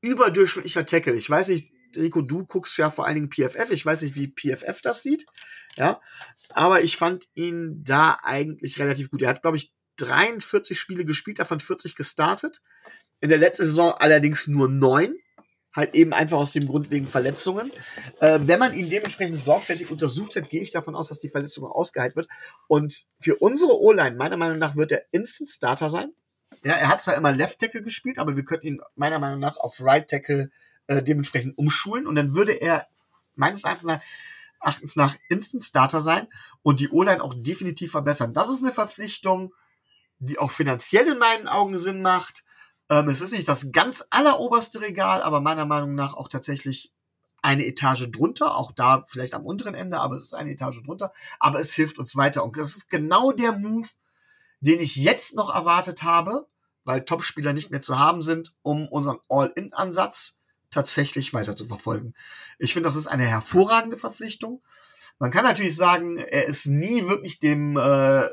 [0.03, 1.15] überdurchschnittlicher Tackle.
[1.15, 3.71] Ich weiß nicht, Rico, du guckst ja vor allen Dingen PFF.
[3.71, 5.25] Ich weiß nicht, wie PFF das sieht.
[5.77, 6.01] Ja.
[6.49, 9.21] Aber ich fand ihn da eigentlich relativ gut.
[9.21, 12.61] Er hat, glaube ich, 43 Spiele gespielt, davon 40 gestartet.
[13.21, 15.15] In der letzten Saison allerdings nur neun.
[15.75, 17.71] Halt eben einfach aus dem Grund wegen Verletzungen.
[18.19, 21.65] Äh, wenn man ihn dementsprechend sorgfältig untersucht hat, gehe ich davon aus, dass die Verletzung
[21.65, 22.27] ausgeheilt wird.
[22.67, 26.11] Und für unsere O-Line, meiner Meinung nach, wird er Instant Starter sein.
[26.64, 29.57] Ja, er hat zwar immer Left Tackle gespielt, aber wir könnten ihn meiner Meinung nach
[29.57, 30.49] auf Right Tackle
[30.88, 32.88] äh, dementsprechend umschulen und dann würde er
[33.36, 36.28] meines Erachtens nach, Instant Starter sein
[36.61, 38.34] und die O-Line auch definitiv verbessern.
[38.34, 39.53] Das ist eine Verpflichtung,
[40.20, 42.45] die auch finanziell in meinen Augen Sinn macht.
[42.89, 46.93] Ähm, es ist nicht das ganz alleroberste Regal, aber meiner Meinung nach auch tatsächlich
[47.41, 51.11] eine Etage drunter, auch da vielleicht am unteren Ende, aber es ist eine Etage drunter,
[51.39, 52.45] aber es hilft uns weiter.
[52.45, 53.89] Und das ist genau der Move,
[54.61, 56.47] den ich jetzt noch erwartet habe,
[56.86, 60.39] weil Topspieler nicht mehr zu haben sind, um unseren All-In-Ansatz
[60.71, 62.13] tatsächlich weiter zu verfolgen.
[62.57, 64.61] Ich finde, das ist eine hervorragende Verpflichtung.
[65.19, 68.29] Man kann natürlich sagen, er ist nie wirklich dem äh,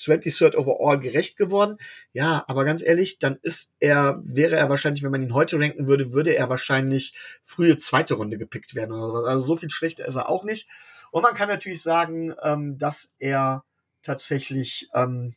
[0.00, 1.76] 23rd Overall gerecht geworden.
[2.12, 5.86] Ja, aber ganz ehrlich, dann ist er, wäre er wahrscheinlich, wenn man ihn heute ranken
[5.86, 9.24] würde, würde er wahrscheinlich frühe zweite Runde gepickt werden oder sowas.
[9.24, 10.68] Also so viel schlechter ist er auch nicht.
[11.10, 13.64] Und man kann natürlich sagen, ähm, dass er
[14.02, 15.34] tatsächlich ähm,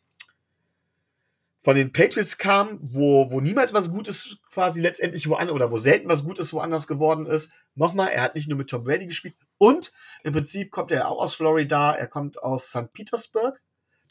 [1.63, 6.09] von den Patriots kam, wo, wo niemals was Gutes quasi letztendlich woanders oder wo selten
[6.09, 7.53] was Gutes woanders geworden ist.
[7.73, 9.93] Nochmal, er hat nicht nur mit Tom Brady gespielt und
[10.23, 12.91] im Prinzip kommt er auch aus Florida, er kommt aus St.
[12.91, 13.59] Petersburg.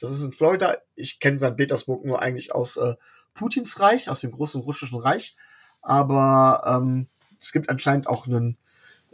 [0.01, 0.79] Das ist in Florida.
[0.97, 1.57] Ich kenne St.
[1.57, 2.95] Petersburg nur eigentlich aus äh,
[3.35, 5.37] Putins Reich, aus dem großen russischen Reich.
[5.83, 8.57] Aber ähm, es gibt anscheinend auch einen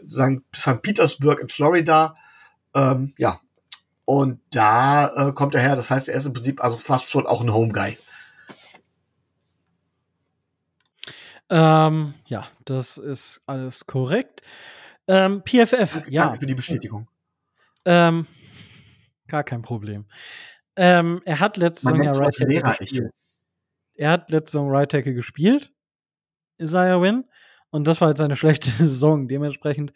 [0.07, 0.83] St.
[0.83, 2.15] Petersburg in Florida.
[2.75, 3.41] Ähm, ja.
[4.05, 5.77] Und da äh, kommt er her.
[5.77, 7.99] Das heißt, er ist im Prinzip also fast schon auch ein Home Guy.
[11.51, 14.43] Ähm, ja, das ist alles korrekt.
[15.07, 16.25] Ähm, PFF, danke, ja.
[16.25, 17.09] Danke für die Bestätigung.
[17.85, 18.27] Ähm,
[19.27, 20.07] gar kein Problem.
[20.77, 23.11] Ähm, er hat letzte Saison ja Right Tackle gespielt.
[23.95, 25.73] Er hat letzte Saison Right Tackle gespielt,
[26.59, 27.25] Isaiah Win.
[27.71, 29.29] Und das war jetzt seine schlechte Saison.
[29.29, 29.93] Dementsprechend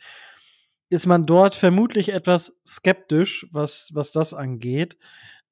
[0.88, 4.98] ist man dort vermutlich etwas skeptisch, was, was das angeht.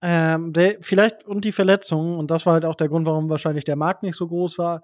[0.03, 3.65] Ähm, der, vielleicht und die Verletzungen, und das war halt auch der Grund, warum wahrscheinlich
[3.65, 4.83] der Markt nicht so groß war,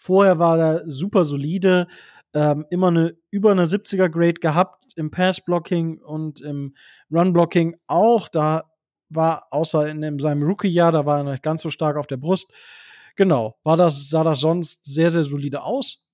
[0.00, 1.88] Vorher war er super solide,
[2.32, 6.76] ähm, immer eine über eine 70er Grade gehabt im Pass Blocking und im
[7.10, 8.28] Run Blocking auch.
[8.28, 8.70] Da
[9.08, 12.16] war außer in, in seinem Rookie-Jahr, da war er nicht ganz so stark auf der
[12.16, 12.52] Brust.
[13.16, 16.06] Genau, war das, sah das sonst sehr, sehr solide aus.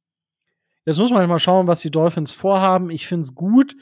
[0.87, 2.89] Jetzt muss man halt mal schauen, was die Dolphins vorhaben.
[2.89, 3.76] Ich finde es gut.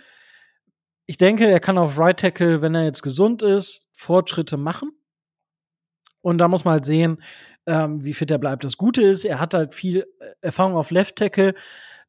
[1.06, 4.90] Ich denke, er kann auf Right Tackle, wenn er jetzt gesund ist, Fortschritte machen.
[6.22, 7.22] Und da muss man halt sehen,
[7.66, 8.64] ähm, wie fit er bleibt.
[8.64, 11.54] Das Gute ist, er hat halt viel äh, Erfahrung auf Left Tackle.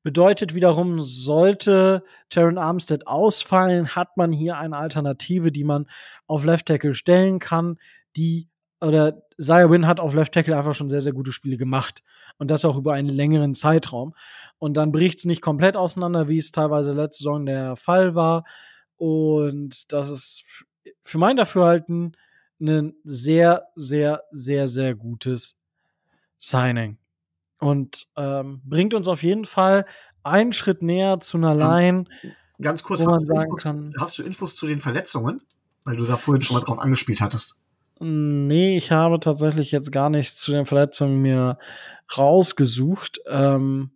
[0.04, 5.88] Bedeutet wiederum, sollte Terran Armstead ausfallen, hat man hier eine Alternative, die man
[6.28, 7.78] auf Left Tackle stellen kann,
[8.18, 8.50] die
[8.82, 12.04] oder Zaya Win hat auf Left Tackle einfach schon sehr, sehr gute Spiele gemacht.
[12.38, 14.14] Und das auch über einen längeren Zeitraum.
[14.60, 18.44] Und dann bricht es nicht komplett auseinander, wie es teilweise letzte Saison der Fall war.
[18.98, 20.66] Und das ist
[21.04, 22.18] für mein Dafürhalten
[22.64, 25.58] ein sehr, sehr, sehr, sehr gutes
[26.38, 26.98] Signing.
[27.60, 29.86] Und ähm, bringt uns auf jeden Fall
[30.24, 32.06] einen Schritt näher zu einer Line.
[32.62, 35.42] Ganz kurz, hast du, Infos, kann, hast, du Infos, zu den Verletzungen?
[35.84, 37.56] Weil du da vorhin schon mal drauf angespielt hattest.
[38.00, 41.58] Nee, ich habe tatsächlich jetzt gar nichts zu den Verletzungen mir
[42.18, 43.20] rausgesucht.
[43.28, 43.92] Ähm,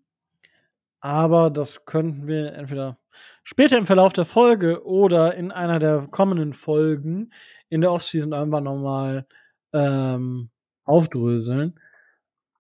[1.00, 2.98] aber das könnten wir entweder
[3.44, 7.32] später im Verlauf der Folge oder in einer der kommenden Folgen
[7.70, 9.26] in der Offseason einfach nochmal
[9.74, 10.50] ähm,
[10.86, 11.80] aufdröseln.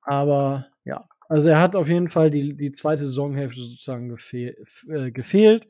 [0.01, 4.55] Aber ja, also er hat auf jeden Fall die, die zweite Saisonhälfte sozusagen gefehl,
[4.89, 5.68] äh, gefehlt.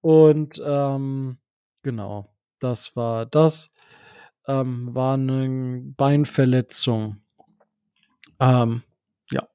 [0.00, 1.38] Und ähm,
[1.82, 3.72] genau, das war das.
[4.46, 7.20] Ähm, war eine Beinverletzung.
[8.38, 8.82] Ähm,
[9.30, 9.48] ja.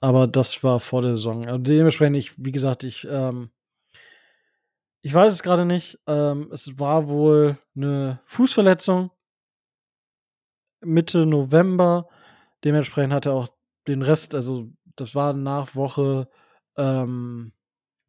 [0.00, 1.46] Aber das war vor der Saison.
[1.46, 3.50] Also dementsprechend, ich, wie gesagt, ich ähm,
[5.08, 5.98] ich weiß es gerade nicht.
[6.06, 9.10] Ähm, es war wohl eine Fußverletzung.
[10.82, 12.10] Mitte November.
[12.62, 13.48] Dementsprechend hat er auch
[13.86, 16.28] den Rest, also das war nach Woche
[16.76, 17.52] ähm,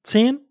[0.04, 0.46] 10.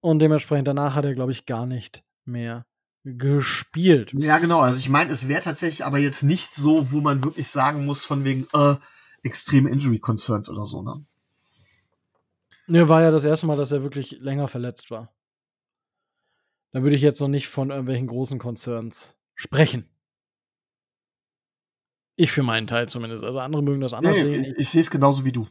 [0.00, 2.66] Und dementsprechend danach hat er, glaube ich, gar nicht mehr
[3.04, 4.12] gespielt.
[4.14, 4.62] Ja, genau.
[4.62, 8.04] Also ich meine, es wäre tatsächlich aber jetzt nicht so, wo man wirklich sagen muss,
[8.04, 8.74] von wegen äh,
[9.22, 11.06] extreme Injury Concerns oder so, ne?
[12.66, 15.14] Ne, war ja das erste Mal, dass er wirklich länger verletzt war.
[16.72, 19.88] Da würde ich jetzt noch nicht von irgendwelchen großen Concerns sprechen.
[22.16, 23.24] Ich für meinen Teil zumindest.
[23.24, 24.44] Also andere mögen das anders Nee, sehen.
[24.44, 25.48] ich ich sehe es genauso wie du.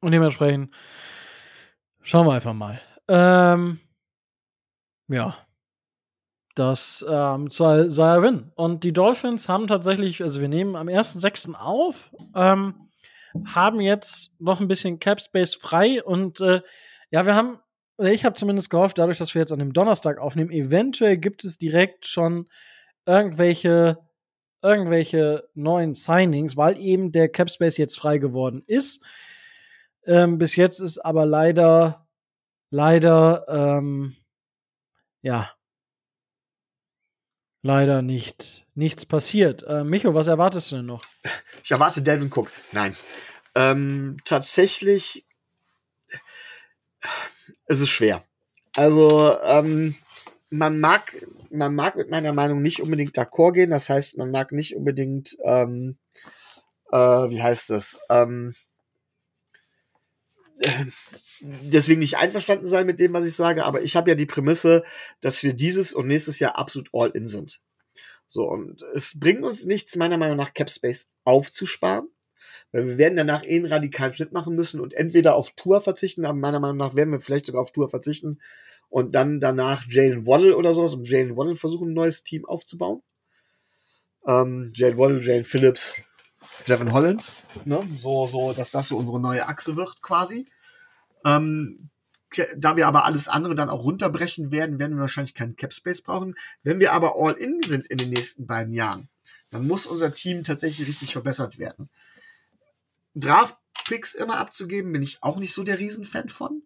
[0.00, 0.74] Und dementsprechend
[2.00, 2.80] schauen wir einfach mal.
[3.08, 3.80] Ähm,
[5.08, 5.36] ja.
[6.54, 8.52] Das ähm, sei sei Win.
[8.56, 11.54] Und die Dolphins haben tatsächlich, also wir nehmen am 1.6.
[11.54, 12.90] auf, ähm,
[13.46, 16.60] haben jetzt noch ein bisschen Cap Space frei und äh,
[17.10, 17.58] ja, wir haben,
[18.02, 21.44] oder ich habe zumindest gehofft, dadurch, dass wir jetzt an dem Donnerstag aufnehmen, eventuell gibt
[21.44, 22.48] es direkt schon
[23.06, 23.96] irgendwelche
[24.60, 29.04] irgendwelche neuen Signings, weil eben der Cap Space jetzt frei geworden ist.
[30.04, 32.08] Ähm, bis jetzt ist aber leider,
[32.70, 34.16] leider, ähm,
[35.20, 35.50] ja,
[37.62, 39.62] leider nicht, nichts passiert.
[39.64, 41.04] Äh, Micho, was erwartest du denn noch?
[41.62, 42.50] Ich erwarte Delvin Cook.
[42.72, 42.96] Nein.
[43.54, 45.24] Ähm, tatsächlich
[47.72, 48.22] es ist schwer.
[48.76, 49.94] Also, ähm,
[50.50, 51.16] man mag,
[51.50, 53.70] man mag mit meiner Meinung nicht unbedingt d'accord gehen.
[53.70, 55.96] Das heißt, man mag nicht unbedingt, ähm,
[56.90, 58.00] äh, wie heißt das?
[58.10, 58.54] Ähm,
[60.60, 60.84] äh,
[61.40, 64.84] deswegen nicht einverstanden sein mit dem, was ich sage, aber ich habe ja die Prämisse,
[65.20, 67.60] dass wir dieses und nächstes Jahr absolut all in sind.
[68.28, 72.08] So, und es bringt uns nichts, meiner Meinung nach, Cap Space aufzusparen.
[72.72, 76.24] Weil wir werden danach eh einen radikalen Schnitt machen müssen und entweder auf Tour verzichten,
[76.24, 78.40] aber meiner Meinung nach werden wir vielleicht sogar auf Tour verzichten
[78.88, 83.02] und dann danach Jalen Waddle oder sowas und Jalen Waddle versuchen, ein neues Team aufzubauen.
[84.26, 85.96] Ähm, Jalen Waddle, Jalen Phillips,
[86.66, 87.24] Devin Holland,
[87.64, 87.82] ne?
[87.98, 90.46] So, so, dass das so unsere neue Achse wird, quasi.
[91.24, 91.90] Ähm,
[92.56, 96.02] da wir aber alles andere dann auch runterbrechen werden, werden wir wahrscheinlich keinen Cap Space
[96.02, 96.34] brauchen.
[96.62, 99.08] Wenn wir aber all in sind in den nächsten beiden Jahren,
[99.50, 101.90] dann muss unser Team tatsächlich richtig verbessert werden.
[103.14, 106.62] Draft-Picks immer abzugeben, bin ich auch nicht so der Riesenfan von.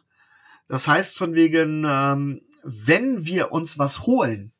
[0.68, 4.52] Das heißt von wegen, ähm, wenn wir uns was holen,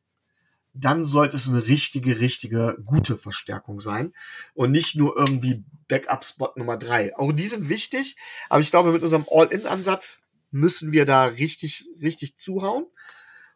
[0.73, 4.13] dann sollte es eine richtige, richtige, gute Verstärkung sein
[4.53, 7.15] und nicht nur irgendwie Backup-Spot Nummer drei.
[7.17, 8.15] Auch die sind wichtig,
[8.49, 10.21] aber ich glaube, mit unserem All-In-Ansatz
[10.51, 12.85] müssen wir da richtig, richtig zuhauen.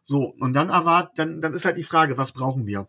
[0.04, 2.88] So, und dann erwart, dann, dann ist halt die Frage, was brauchen wir?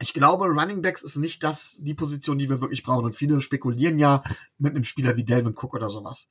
[0.00, 3.04] Ich glaube, Running Backs ist nicht das, die Position, die wir wirklich brauchen.
[3.04, 4.22] Und viele spekulieren ja
[4.58, 6.28] mit einem Spieler wie Delvin Cook oder sowas.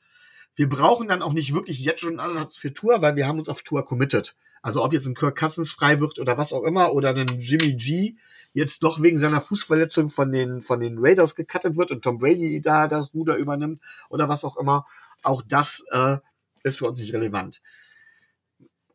[0.55, 3.39] Wir brauchen dann auch nicht wirklich jetzt schon einen Ersatz für Tour, weil wir haben
[3.39, 4.36] uns auf Tour committed.
[4.61, 7.74] Also ob jetzt ein Kirk Cousins frei wird oder was auch immer oder ein Jimmy
[7.74, 8.16] G
[8.53, 12.61] jetzt doch wegen seiner Fußverletzung von den, von den Raiders gecuttet wird und Tom Brady
[12.61, 14.86] da das Ruder übernimmt oder was auch immer.
[15.24, 16.18] Auch das äh,
[16.64, 17.61] ist für uns nicht relevant.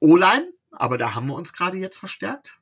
[0.01, 2.59] O-Line, aber da haben wir uns gerade jetzt verstärkt.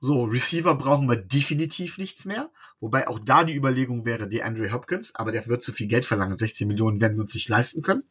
[0.00, 2.50] So, Receiver brauchen wir definitiv nichts mehr.
[2.80, 6.04] Wobei auch da die Überlegung wäre, die Andre Hopkins, aber der wird zu viel Geld
[6.04, 6.36] verlangen.
[6.36, 8.04] 16 Millionen werden wir uns nicht leisten können.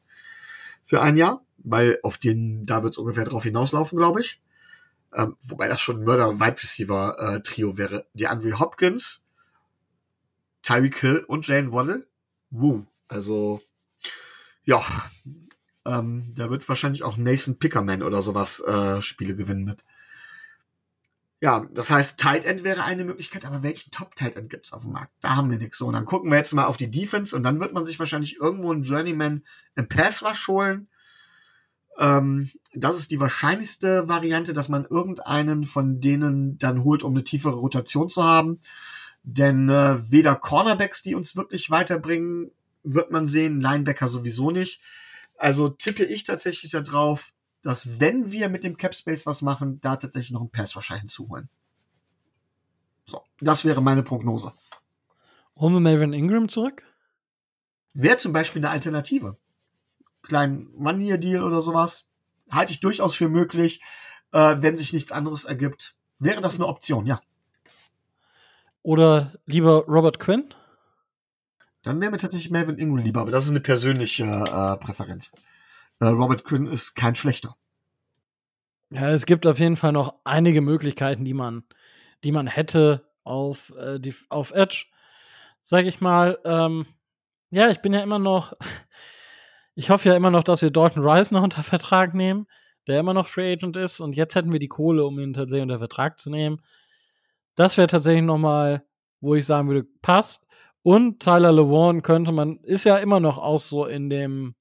[0.86, 1.42] Für ein Jahr.
[1.58, 4.42] Weil auf den, da wird es ungefähr drauf hinauslaufen, glaube ich.
[5.16, 8.06] Ähm, wobei das schon ein Mörder-Wide Receiver-Trio wäre.
[8.14, 9.26] Die Andre Hopkins,
[10.62, 12.08] Tyreek Hill und Jane Waddle.
[12.50, 12.86] Woo.
[13.08, 13.62] Also,
[14.64, 14.84] ja.
[15.86, 19.84] Ähm, da wird wahrscheinlich auch Nathan Pickerman oder sowas äh, Spiele gewinnen mit.
[21.46, 24.82] Ja, das heißt, Tight End wäre eine Möglichkeit, aber welchen Top Tight End gibt's auf
[24.82, 25.12] dem Markt?
[25.22, 25.78] Da haben wir nichts.
[25.78, 28.00] So, und dann gucken wir jetzt mal auf die Defense und dann wird man sich
[28.00, 29.44] wahrscheinlich irgendwo einen Journeyman
[29.76, 30.88] im Pass Rush holen.
[32.00, 37.24] Ähm, das ist die wahrscheinlichste Variante, dass man irgendeinen von denen dann holt, um eine
[37.24, 38.60] tiefere Rotation zu haben.
[39.22, 42.50] Denn äh, weder Cornerbacks, die uns wirklich weiterbringen,
[42.82, 44.82] wird man sehen, Linebacker sowieso nicht.
[45.38, 47.35] Also tippe ich tatsächlich darauf,
[47.66, 51.02] dass wenn wir mit dem Cap Space was machen, da tatsächlich noch ein Pass wahrscheinlich
[51.02, 51.50] hinzuholen.
[53.08, 54.54] So, das wäre meine Prognose.
[55.56, 56.84] Holen wir Melvin Ingram zurück?
[57.96, 59.38] Wäre zum Beispiel eine Alternative.
[60.22, 62.08] Kleinen One-Year-Deal oder sowas.
[62.52, 63.82] Halte ich durchaus für möglich.
[64.32, 67.20] Äh, wenn sich nichts anderes ergibt, wäre das eine Option, ja.
[68.84, 70.54] Oder lieber Robert Quinn?
[71.82, 75.32] Dann wäre mir tatsächlich Melvin Ingram lieber, aber das ist eine persönliche äh, Präferenz.
[76.00, 77.56] Äh, Robert Quinn ist kein schlechter.
[78.90, 81.64] Ja, es gibt auf jeden Fall noch einige Möglichkeiten, die man,
[82.24, 84.86] die man hätte auf, äh, die, auf Edge.
[85.64, 86.86] Sag ich mal, ähm,
[87.50, 88.54] ja, ich bin ja immer noch,
[89.76, 92.48] ich hoffe ja immer noch, dass wir Dalton Rice noch unter Vertrag nehmen,
[92.88, 95.64] der immer noch Free Agent ist und jetzt hätten wir die Kohle, um ihn tatsächlich
[95.64, 96.62] unter Vertrag zu nehmen.
[97.56, 98.86] Das wäre tatsächlich noch mal,
[99.22, 100.46] wo ich sagen würde, passt.
[100.84, 104.56] Und Tyler LeWarn könnte man, ist ja immer noch auch so in dem,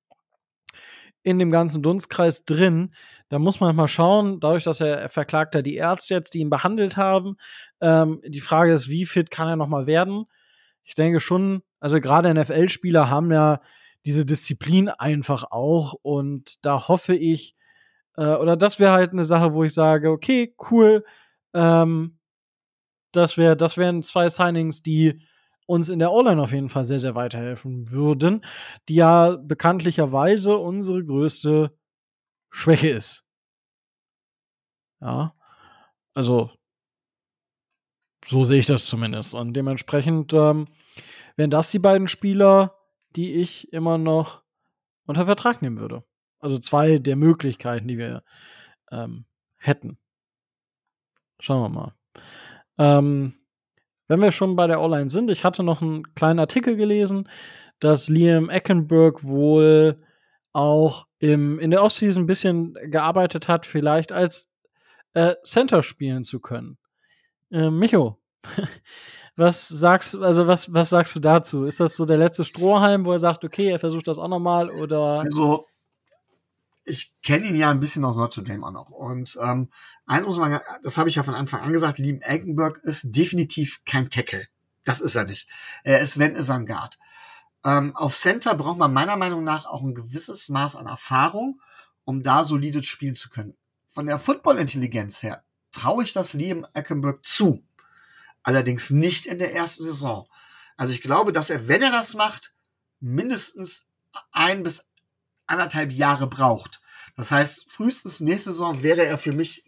[1.25, 2.95] in dem ganzen Dunstkreis drin.
[3.31, 6.39] Da muss man mal schauen, dadurch, dass er, er verklagt hat die Ärzte jetzt, die
[6.39, 7.37] ihn behandelt haben.
[7.81, 10.27] Ähm, die Frage ist, wie fit kann er noch mal werden?
[10.85, 13.61] Ich denke schon, also gerade NFL-Spieler haben ja
[14.05, 17.57] diese Disziplin einfach auch und da hoffe ich,
[18.17, 21.05] äh, oder das wäre halt eine Sache, wo ich sage, okay, cool,
[21.55, 22.19] ähm,
[23.13, 25.23] das wäre, das wären zwei Signings, die
[25.67, 28.45] uns in der O-Line auf jeden Fall sehr, sehr weiterhelfen würden,
[28.89, 31.77] die ja bekanntlicherweise unsere größte
[32.51, 33.25] Schwäche ist.
[35.01, 35.35] Ja,
[36.15, 36.51] also
[38.27, 39.35] so sehe ich das zumindest.
[39.35, 40.69] Und dementsprechend ähm,
[41.37, 42.79] wären das die beiden Spieler,
[43.17, 44.43] die ich immer noch
[45.07, 46.05] unter Vertrag nehmen würde.
[46.39, 48.23] Also zwei der Möglichkeiten, die wir
[48.91, 49.99] ähm, hätten.
[51.41, 51.95] Schauen wir mal.
[52.79, 53.35] Ähm,
[54.09, 57.29] wenn wir schon bei der Online sind, ich hatte noch einen kleinen Artikel gelesen,
[57.81, 60.03] dass Liam Eckenberg wohl
[60.53, 64.49] auch im, in der Offseason ein bisschen gearbeitet hat, vielleicht als
[65.15, 66.79] äh, Center spielen zu können.
[67.51, 68.19] Äh, Micho,
[69.37, 71.65] was sagst also was, was sagst du dazu?
[71.65, 74.71] Ist das so der letzte Strohhalm, wo er sagt, okay, er versucht das auch nochmal
[74.71, 75.21] oder?
[75.21, 75.67] Also,
[76.85, 78.91] ich kenne ihn ja ein bisschen aus Notre Dame auch noch.
[78.91, 79.71] Und ähm,
[80.07, 83.81] eins muss man, das habe ich ja von Anfang an gesagt, Liam Eggenberg ist definitiv
[83.85, 84.47] kein Tackle.
[84.85, 85.49] Das ist er nicht.
[85.83, 86.99] Er ist, wenn, ist er ein Guard.
[87.65, 91.61] Ähm, auf Center braucht man meiner Meinung nach auch ein gewisses Maß an Erfahrung,
[92.05, 93.57] um da solide spielen zu können.
[93.89, 97.65] Von der Football-Intelligenz her traue ich das Liam Eckenberg zu.
[98.43, 100.29] Allerdings nicht in der ersten Saison.
[100.77, 102.53] Also ich glaube, dass er, wenn er das macht,
[103.01, 103.87] mindestens
[104.33, 104.87] ein bis
[105.47, 106.81] anderthalb Jahre braucht.
[107.17, 109.65] Das heißt, frühestens nächste Saison wäre er für mich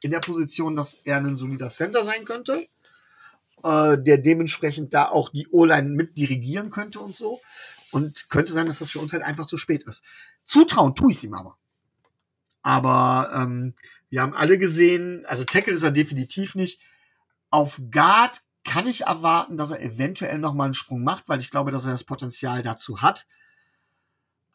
[0.00, 2.68] in der Position, dass er ein solider Center sein könnte,
[3.64, 7.40] äh, der dementsprechend da auch die O-Line mit dirigieren könnte und so.
[7.90, 10.04] Und könnte sein, dass das für uns halt einfach zu spät ist.
[10.44, 11.56] Zutrauen tue ich ihm aber.
[12.62, 13.74] Aber ähm,
[14.10, 16.80] wir haben alle gesehen, also Tackle ist er definitiv nicht.
[17.50, 21.50] Auf Guard kann ich erwarten, dass er eventuell noch mal einen Sprung macht, weil ich
[21.50, 23.26] glaube, dass er das Potenzial dazu hat.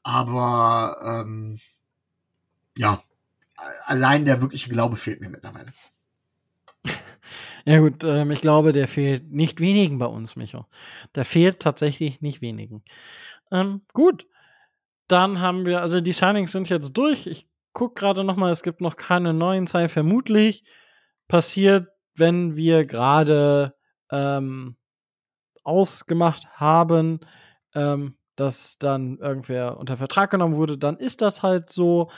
[0.03, 1.59] Aber ähm,
[2.77, 3.01] ja,
[3.85, 5.73] allein der wirkliche Glaube fehlt mir mittlerweile.
[7.65, 10.65] Ja gut, ähm, ich glaube, der fehlt nicht wenigen bei uns, Micho.
[11.15, 12.83] Der fehlt tatsächlich nicht wenigen.
[13.53, 14.27] Ähm, gut,
[15.07, 17.25] dann haben wir, also die Signings sind jetzt durch.
[17.25, 19.87] Ich gucke gerade noch mal, es gibt noch keine neuen Zahlen.
[19.87, 20.65] Vermutlich
[21.29, 23.75] passiert, wenn wir gerade
[24.11, 24.75] ähm,
[25.63, 27.21] ausgemacht haben,
[27.73, 32.09] ähm, dass dann irgendwer unter Vertrag genommen wurde, dann ist das halt so.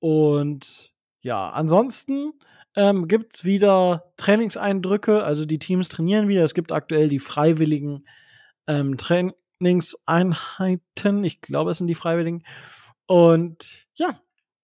[0.00, 2.32] Und ja, ansonsten
[2.76, 6.44] ähm, gibt es wieder Trainingseindrücke, also die Teams trainieren wieder.
[6.44, 8.06] Es gibt aktuell die freiwilligen
[8.66, 11.24] ähm, Trainingseinheiten.
[11.24, 12.44] Ich glaube, es sind die freiwilligen.
[13.06, 14.20] Und ja,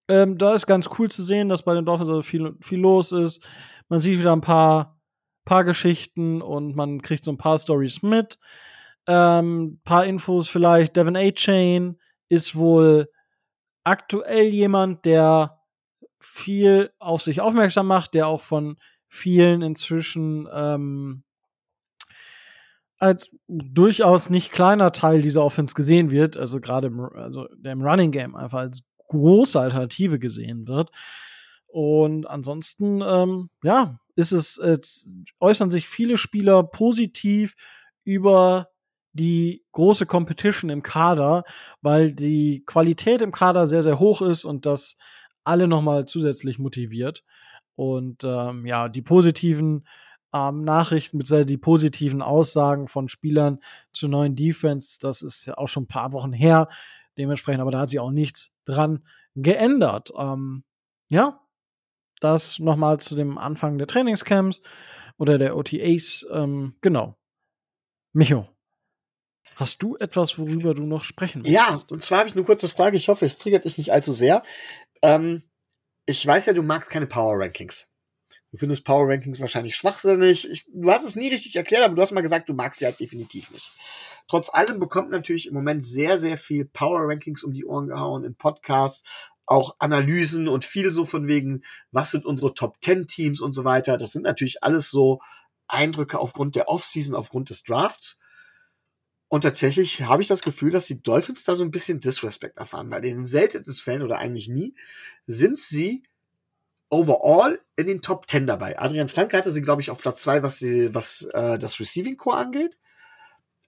[0.07, 3.11] ähm, da ist ganz cool zu sehen, dass bei den Dolphins also viel, viel los
[3.11, 3.43] ist.
[3.87, 4.99] Man sieht wieder ein paar,
[5.45, 8.37] paar Geschichten und man kriegt so ein paar Stories mit.
[9.07, 10.95] Ähm, paar Infos vielleicht.
[10.95, 11.97] Devin A-Chain
[12.29, 13.09] ist wohl
[13.83, 15.59] aktuell jemand, der
[16.19, 18.77] viel auf sich aufmerksam macht, der auch von
[19.07, 21.23] vielen inzwischen ähm,
[22.97, 28.11] als durchaus nicht kleiner Teil dieser Offense gesehen wird, also gerade im, also im Running
[28.11, 30.91] Game einfach als große Alternative gesehen wird.
[31.65, 34.61] Und ansonsten, ähm, ja, ist es,
[35.39, 37.55] äußern sich viele Spieler positiv
[38.03, 38.69] über
[39.13, 41.43] die große Competition im Kader,
[41.81, 44.97] weil die Qualität im Kader sehr, sehr hoch ist und das
[45.43, 47.23] alle nochmal zusätzlich motiviert.
[47.75, 49.87] Und ähm, ja, die positiven
[50.33, 53.59] ähm, Nachrichten, beziehungsweise die positiven Aussagen von Spielern
[53.91, 56.67] zur neuen Defense, das ist ja auch schon ein paar Wochen her.
[57.17, 59.03] Dementsprechend, aber da hat sich auch nichts dran
[59.35, 60.11] geändert.
[60.17, 60.63] Ähm,
[61.09, 61.41] ja,
[62.21, 64.61] das nochmal zu dem Anfang der Trainingscamps
[65.17, 66.25] oder der OTAs.
[66.31, 67.17] Ähm, genau.
[68.13, 68.47] Micho,
[69.55, 71.53] Hast du etwas, worüber du noch sprechen willst?
[71.53, 72.97] Ja, und zwar habe ich eine kurze Frage.
[72.97, 74.41] Ich hoffe, es triggert dich nicht allzu sehr.
[75.01, 75.43] Ähm,
[76.05, 77.91] ich weiß ja, du magst keine Power Rankings.
[78.51, 80.49] Du findest Power Rankings wahrscheinlich schwachsinnig.
[80.49, 82.85] Ich, du hast es nie richtig erklärt, aber du hast mal gesagt, du magst sie
[82.85, 83.71] halt definitiv nicht.
[84.27, 88.23] Trotz allem bekommt natürlich im Moment sehr, sehr viel Power Rankings um die Ohren gehauen
[88.23, 89.03] in Podcasts,
[89.45, 93.63] auch Analysen und viel so von wegen, was sind unsere Top 10 Teams und so
[93.65, 93.97] weiter.
[93.97, 95.19] Das sind natürlich alles so
[95.67, 98.20] Eindrücke aufgrund der Offseason, aufgrund des Drafts.
[99.31, 102.91] Und tatsächlich habe ich das Gefühl, dass die Dolphins da so ein bisschen Disrespect erfahren,
[102.91, 104.75] weil in den seltensten Fällen oder eigentlich nie
[105.25, 106.03] sind sie
[106.89, 108.77] overall in den Top 10 dabei.
[108.77, 112.17] Adrian Frank hatte sie, glaube ich, auf Platz 2, was, die, was äh, das Receiving
[112.17, 112.77] Core angeht.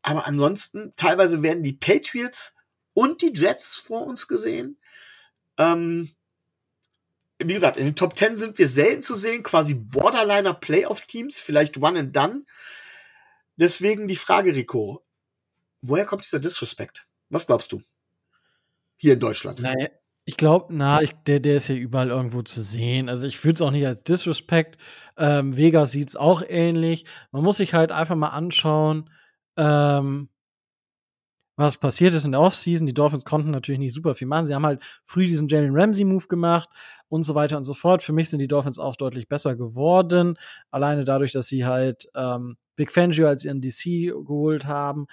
[0.01, 2.55] Aber ansonsten, teilweise werden die Patriots
[2.93, 4.77] und die Jets vor uns gesehen.
[5.57, 6.11] Ähm,
[7.39, 11.77] wie gesagt, in den Top 10 sind wir selten zu sehen, quasi Borderliner Playoff-Teams, vielleicht
[11.77, 12.43] One and Done.
[13.55, 15.05] Deswegen die Frage, Rico,
[15.83, 17.07] woher kommt dieser Disrespect?
[17.29, 17.81] Was glaubst du?
[18.95, 19.59] Hier in Deutschland.
[19.59, 19.87] Naja,
[20.25, 23.09] ich glaube, na, ich, der, der ist ja überall irgendwo zu sehen.
[23.09, 24.77] Also ich würde es auch nicht als Disrespect.
[25.17, 27.05] Ähm, Vegas sieht es auch ähnlich.
[27.31, 29.09] Man muss sich halt einfach mal anschauen,
[29.57, 30.29] ähm,
[31.55, 32.87] was passiert ist in der Offseason.
[32.87, 34.45] Die Dolphins konnten natürlich nicht super viel machen.
[34.45, 36.69] Sie haben halt früh diesen Jalen Ramsey-Move gemacht
[37.09, 38.01] und so weiter und so fort.
[38.01, 40.37] Für mich sind die Dolphins auch deutlich besser geworden.
[40.71, 45.07] Alleine dadurch, dass sie halt ähm, Big Fangio als ihren DC geholt haben.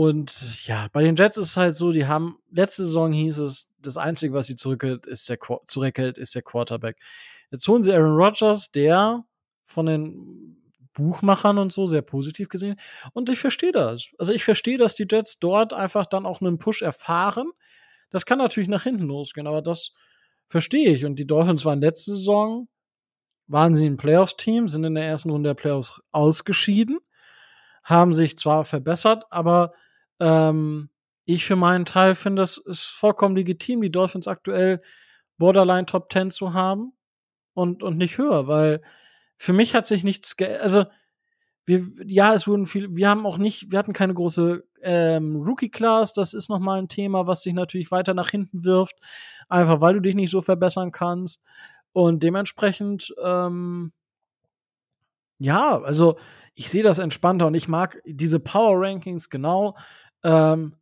[0.00, 3.68] Und ja, bei den Jets ist es halt so, die haben, letzte Saison hieß es,
[3.82, 5.36] das Einzige, was sie zurückhält, ist der,
[5.66, 6.96] zurückhält, ist der Quarterback.
[7.50, 9.26] Jetzt holen sie Aaron Rodgers, der
[9.62, 10.56] von den
[10.94, 12.80] Buchmachern und so sehr positiv gesehen.
[13.12, 14.08] Und ich verstehe das.
[14.16, 17.52] Also ich verstehe, dass die Jets dort einfach dann auch einen Push erfahren.
[18.08, 19.92] Das kann natürlich nach hinten losgehen, aber das
[20.48, 21.04] verstehe ich.
[21.04, 22.68] Und die Dolphins waren letzte Saison,
[23.48, 27.00] waren sie ein Playoffs-Team, sind in der ersten Runde der Playoffs ausgeschieden,
[27.84, 29.74] haben sich zwar verbessert, aber
[30.20, 30.90] ähm,
[31.24, 34.82] ich für meinen Teil finde, es ist vollkommen legitim, die Dolphins aktuell
[35.38, 36.92] Borderline Top 10 zu haben
[37.54, 38.82] und, und nicht höher, weil
[39.36, 40.62] für mich hat sich nichts geändert.
[40.62, 40.84] Also,
[41.66, 46.12] wir, ja, es wurden viel, wir haben auch nicht, wir hatten keine große ähm, Rookie-Class,
[46.12, 48.96] das ist nochmal ein Thema, was sich natürlich weiter nach hinten wirft,
[49.48, 51.42] einfach weil du dich nicht so verbessern kannst.
[51.92, 53.92] Und dementsprechend, ähm,
[55.38, 56.16] ja, also
[56.54, 59.76] ich sehe das entspannter und ich mag diese Power Rankings genau.
[60.22, 60.76] Ähm,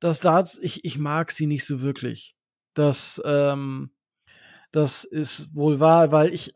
[0.00, 2.36] das Darts, ich, ich mag sie nicht so wirklich.
[2.74, 3.90] Das, ähm,
[4.72, 6.52] das ist wohl wahr, weil ich,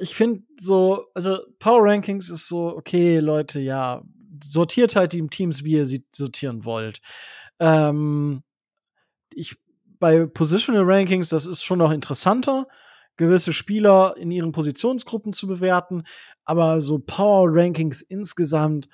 [0.00, 4.02] ich finde so, also Power Rankings ist so, okay, Leute, ja,
[4.42, 7.00] sortiert halt die Teams, wie ihr sie sortieren wollt.
[7.58, 8.42] Ähm,
[9.32, 9.56] ich,
[9.98, 12.66] bei Positional Rankings, das ist schon noch interessanter,
[13.16, 16.04] gewisse Spieler in ihren Positionsgruppen zu bewerten,
[16.44, 18.88] aber so Power Rankings insgesamt,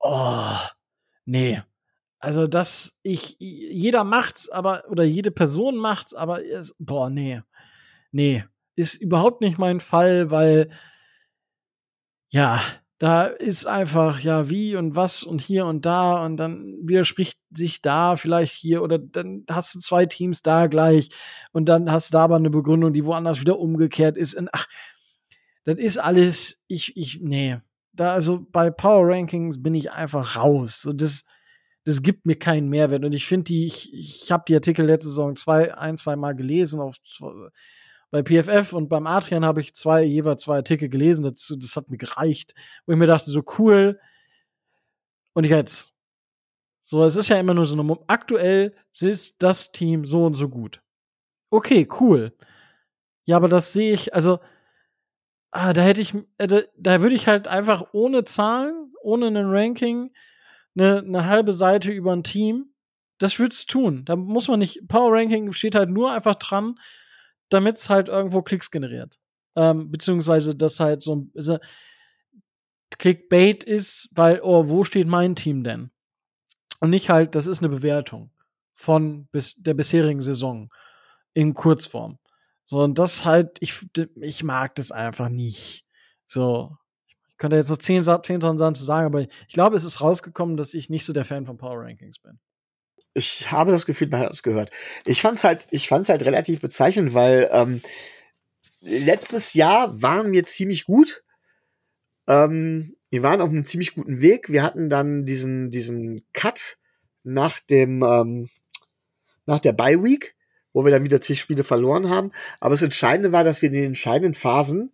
[0.00, 0.56] oh,
[1.26, 1.62] nee.
[2.18, 6.40] Also, dass ich, jeder macht's, aber, oder jede Person macht's, aber,
[6.78, 7.42] boah, nee.
[8.10, 8.44] Nee
[8.76, 10.70] ist überhaupt nicht mein Fall, weil
[12.28, 12.60] ja,
[12.98, 17.82] da ist einfach, ja, wie und was und hier und da und dann widerspricht sich
[17.82, 21.08] da vielleicht hier oder dann hast du zwei Teams da gleich
[21.52, 24.34] und dann hast du da aber eine Begründung, die woanders wieder umgekehrt ist.
[24.34, 24.66] Und ach,
[25.64, 27.58] das ist alles, ich, ich, nee.
[27.96, 30.82] Da, also bei Power Rankings bin ich einfach raus.
[30.82, 31.24] So, das,
[31.84, 33.04] das gibt mir keinen Mehrwert.
[33.04, 36.34] Und ich finde die, ich, ich habe die Artikel letzte Saison zwei, ein, zwei Mal
[36.34, 36.96] gelesen auf
[38.10, 41.56] bei PFF und beim Adrian habe ich zwei, jeweils zwei Artikel gelesen dazu.
[41.56, 42.54] Das hat mir gereicht,
[42.86, 44.00] wo ich mir dachte, so cool.
[45.34, 45.92] Und jetzt.
[46.82, 50.48] So, es ist ja immer nur so eine, aktuell ist das Team so und so
[50.48, 50.82] gut.
[51.50, 52.32] Okay, cool.
[53.24, 54.38] Ja, aber das sehe ich, also,
[55.56, 59.36] ah, da hätte ich, äh, da, da würde ich halt einfach ohne Zahlen, ohne ein
[59.36, 60.12] Ranking,
[60.76, 62.74] eine, eine halbe Seite über ein Team,
[63.18, 64.04] das würde es tun.
[64.04, 66.74] Da muss man nicht, Power Ranking steht halt nur einfach dran,
[67.48, 69.18] damit es halt irgendwo Klicks generiert.
[69.56, 71.58] Ähm, beziehungsweise das halt so also,
[72.98, 75.90] Clickbait ist, weil, oh, wo steht mein Team denn?
[76.80, 78.30] Und nicht halt, das ist eine Bewertung
[78.74, 80.68] von bis der bisherigen Saison
[81.32, 82.18] in Kurzform.
[82.66, 83.74] So, und das halt, ich,
[84.20, 85.86] ich mag das einfach nicht.
[86.26, 90.00] So, ich könnte jetzt noch 10, 10 Sachen zu sagen, aber ich glaube, es ist
[90.00, 92.38] rausgekommen, dass ich nicht so der Fan von Power Rankings bin
[93.16, 94.70] ich habe das Gefühl, man hat es gehört.
[95.06, 97.80] Ich fand's halt, ich fand's halt relativ bezeichnend, weil ähm,
[98.80, 101.24] letztes Jahr waren wir ziemlich gut.
[102.28, 104.50] Ähm, wir waren auf einem ziemlich guten Weg.
[104.50, 106.76] Wir hatten dann diesen, diesen Cut
[107.22, 108.50] nach dem, ähm,
[109.46, 110.35] nach der Bye Week,
[110.76, 112.32] wo wir dann wieder zig Spiele verloren haben.
[112.60, 114.92] Aber das Entscheidende war, dass wir in den entscheidenden Phasen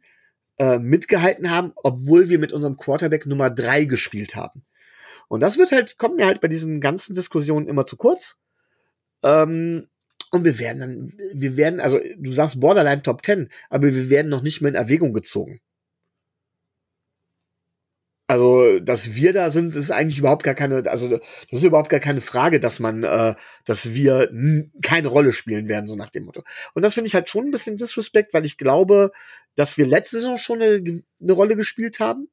[0.61, 4.63] äh, mitgehalten haben, obwohl wir mit unserem Quarterback Nummer drei gespielt haben.
[5.27, 8.41] Und das wird halt, kommt mir halt bei diesen ganzen Diskussionen immer zu kurz.
[9.25, 9.89] Ähm,
[10.31, 14.29] und wir werden dann, wir werden, also du sagst Borderline Top 10, aber wir werden
[14.29, 15.61] noch nicht mehr in Erwägung gezogen.
[18.33, 21.21] Also, dass wir da sind, ist eigentlich überhaupt gar keine, also das
[21.51, 23.35] ist überhaupt gar keine Frage, dass man, äh,
[23.67, 24.31] dass wir
[24.81, 26.43] keine Rolle spielen werden, so nach dem Motto.
[26.73, 29.13] Und das finde ich halt schon ein bisschen Disrespect, weil ich glaube,
[29.55, 32.29] dass wir letzte Saison schon eine, eine Rolle gespielt haben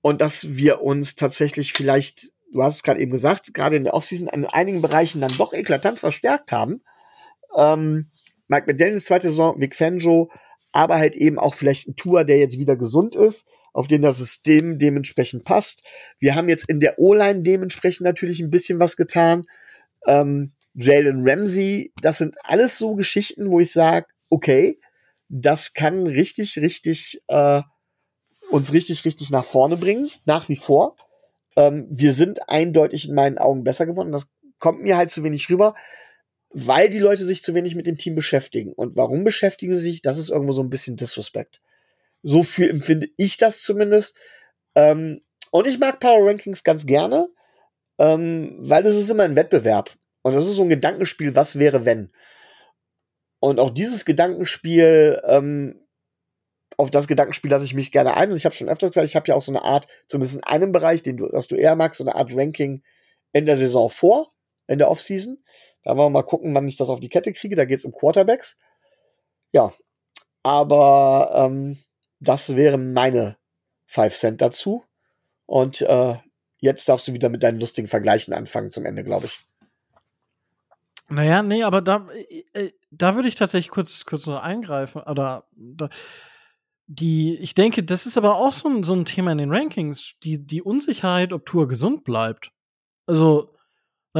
[0.00, 3.94] und dass wir uns tatsächlich vielleicht, du hast es gerade eben gesagt, gerade in der
[3.94, 6.82] Offseason in einigen Bereichen dann doch eklatant verstärkt haben.
[7.56, 8.08] Ähm,
[8.48, 10.32] Mike McDaniels zweite Saison, Vic Fanjo,
[10.72, 14.18] aber halt eben auch vielleicht ein Tour, der jetzt wieder gesund ist, auf den das
[14.18, 15.82] System dementsprechend passt.
[16.18, 19.44] Wir haben jetzt in der O-Line dementsprechend natürlich ein bisschen was getan.
[20.06, 24.78] Ähm, Jalen Ramsey, das sind alles so Geschichten, wo ich sage, okay,
[25.28, 27.62] das kann richtig, richtig äh,
[28.50, 30.96] uns richtig, richtig nach vorne bringen, nach wie vor.
[31.56, 34.12] Ähm, wir sind eindeutig in meinen Augen besser geworden.
[34.12, 34.26] Das
[34.58, 35.74] kommt mir halt zu wenig rüber,
[36.50, 38.72] weil die Leute sich zu wenig mit dem Team beschäftigen.
[38.72, 40.02] Und warum beschäftigen sie sich?
[40.02, 41.60] Das ist irgendwo so ein bisschen Disrespect.
[42.22, 44.16] So viel empfinde ich das zumindest.
[44.74, 47.28] Ähm, und ich mag Power Rankings ganz gerne,
[47.98, 49.96] ähm, weil das ist immer ein Wettbewerb.
[50.22, 52.10] Und das ist so ein Gedankenspiel, was wäre, wenn.
[53.38, 55.86] Und auch dieses Gedankenspiel, ähm,
[56.78, 58.30] auf das Gedankenspiel lasse ich mich gerne ein.
[58.30, 60.44] Und ich habe schon öfters gesagt, ich habe ja auch so eine Art, zumindest in
[60.44, 62.82] einem Bereich, den du, das du eher magst, so eine Art Ranking
[63.32, 64.32] in der Saison vor,
[64.66, 65.42] in der Offseason.
[65.86, 67.54] Da wollen wir mal gucken, wann ich das auf die Kette kriege.
[67.54, 68.58] Da geht es um Quarterbacks.
[69.52, 69.72] Ja,
[70.42, 71.78] aber ähm,
[72.18, 73.36] das wären meine
[73.86, 74.82] 5 Cent dazu.
[75.46, 76.14] Und äh,
[76.58, 79.38] jetzt darfst du wieder mit deinen lustigen Vergleichen anfangen zum Ende, glaube ich.
[81.08, 85.02] Naja, nee, aber da, äh, äh, da würde ich tatsächlich kurz, kurz noch eingreifen.
[85.02, 85.88] Oder da,
[86.88, 90.14] die, ich denke, das ist aber auch so ein, so ein Thema in den Rankings,
[90.24, 92.50] die, die Unsicherheit, ob Tour gesund bleibt.
[93.06, 93.55] Also,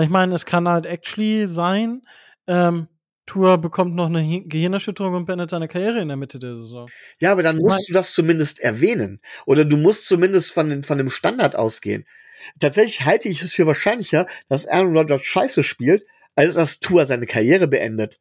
[0.02, 2.02] ich meine, es kann halt actually sein,
[2.46, 2.88] ähm,
[3.26, 6.88] Tour bekommt noch eine Gehirnerschütterung und beendet seine Karriere in der Mitte der Saison.
[7.18, 9.20] Ja, aber dann musst du das zumindest erwähnen.
[9.46, 12.06] Oder du musst zumindest von, den, von dem Standard ausgehen.
[12.60, 17.26] Tatsächlich halte ich es für wahrscheinlicher, dass Aaron Rodgers scheiße spielt, als dass Tour seine
[17.26, 18.20] Karriere beendet.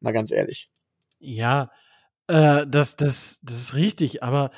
[0.00, 0.70] Mal ganz ehrlich.
[1.18, 1.70] Ja,
[2.26, 4.50] äh, das, das, das ist richtig, aber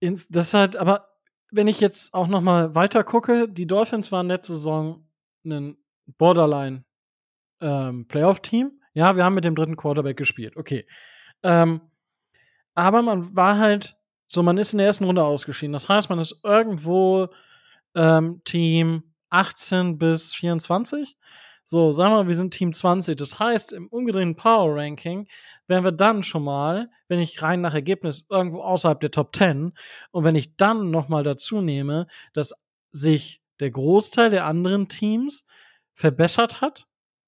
[0.00, 1.10] ins, das halt, aber
[1.52, 5.06] wenn ich jetzt auch noch mal weiter gucke, die Dolphins waren letzte Saison
[5.44, 5.76] ein
[6.06, 6.84] Borderline
[7.60, 8.80] ähm, Playoff-Team.
[8.94, 10.56] Ja, wir haben mit dem dritten Quarterback gespielt.
[10.56, 10.86] Okay.
[11.42, 11.80] Ähm,
[12.74, 13.96] aber man war halt
[14.28, 15.74] so, man ist in der ersten Runde ausgeschieden.
[15.74, 17.28] Das heißt, man ist irgendwo
[17.94, 21.16] ähm, Team 18 bis 24.
[21.64, 23.16] So, sagen wir mal, wir sind Team 20.
[23.16, 25.28] Das heißt, im umgedrehten Power Ranking
[25.66, 29.72] wären wir dann schon mal, wenn ich rein nach Ergebnis irgendwo außerhalb der Top 10
[30.10, 32.54] und wenn ich dann noch mal dazu nehme, dass
[32.90, 35.46] sich der Großteil der anderen Teams
[35.94, 36.86] verbessert hat,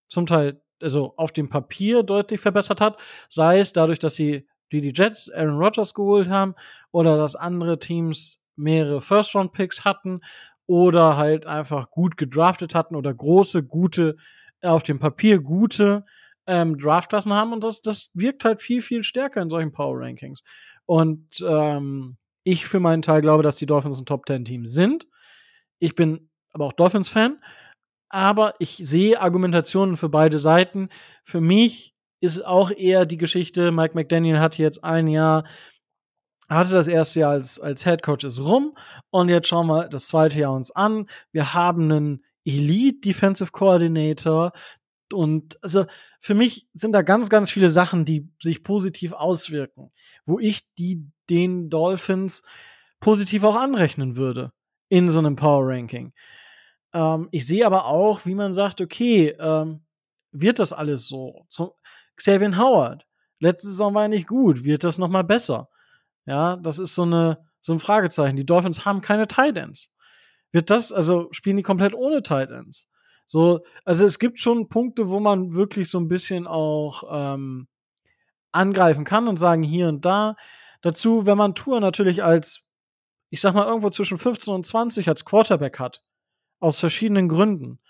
[0.08, 4.80] zum Teil also auf dem Papier deutlich verbessert hat, sei es dadurch, dass sie die,
[4.80, 6.54] die Jets Aaron Rodgers geholt haben
[6.90, 10.20] oder dass andere Teams mehrere First-Round-Picks hatten
[10.66, 14.16] oder halt einfach gut gedraftet hatten oder große, gute,
[14.62, 16.04] auf dem Papier gute
[16.46, 20.42] ähm, Draftklassen haben und das, das wirkt halt viel, viel stärker in solchen Power Rankings.
[20.86, 25.06] Und ähm, ich für meinen Teil glaube, dass die Dolphins ein Top Ten Team sind.
[25.84, 27.42] Ich bin aber auch Dolphins-Fan,
[28.08, 30.88] aber ich sehe Argumentationen für beide Seiten.
[31.24, 35.44] Für mich ist auch eher die Geschichte, Mike McDaniel hat jetzt ein Jahr
[36.48, 38.74] hatte das erste Jahr als, als Head Coach ist rum
[39.10, 41.06] und jetzt schauen wir das zweite Jahr uns an.
[41.32, 44.52] Wir haben einen Elite Defensive Coordinator
[45.12, 45.84] und also
[46.18, 49.90] für mich sind da ganz, ganz viele Sachen, die sich positiv auswirken,
[50.24, 52.42] wo ich die den Dolphins
[53.00, 54.50] positiv auch anrechnen würde
[54.88, 56.12] in so einem Power Ranking.
[56.92, 59.84] Ähm, ich sehe aber auch, wie man sagt, okay, ähm,
[60.32, 61.46] wird das alles so?
[61.48, 61.76] so
[62.16, 63.06] Xavier Howard,
[63.40, 65.68] letzte Saison war er nicht gut, wird das noch mal besser?
[66.26, 68.36] Ja, das ist so eine so ein Fragezeichen.
[68.36, 69.90] Die Dolphins haben keine Tight Ends.
[70.52, 72.88] Wird das, also spielen die komplett ohne Tight Ends?
[73.26, 77.66] So, also es gibt schon Punkte, wo man wirklich so ein bisschen auch ähm,
[78.52, 80.36] angreifen kann und sagen hier und da.
[80.82, 82.60] Dazu, wenn man Tour natürlich als,
[83.34, 86.04] ich sag mal, irgendwo zwischen 15 und 20 als Quarterback hat,
[86.60, 87.80] aus verschiedenen Gründen,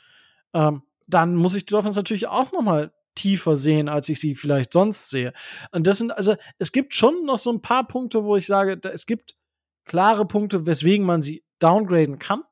[0.55, 4.35] ähm, dann muss ich die Dolphins natürlich auch noch mal tiefer sehen, als ich sie
[4.35, 5.35] vielleicht sonst sehe.
[5.71, 8.79] Und das sind, also, es gibt schon noch so ein paar Punkte, wo ich sage,
[8.79, 9.37] da, es gibt
[9.85, 12.43] klare Punkte, weswegen man sie downgraden kann.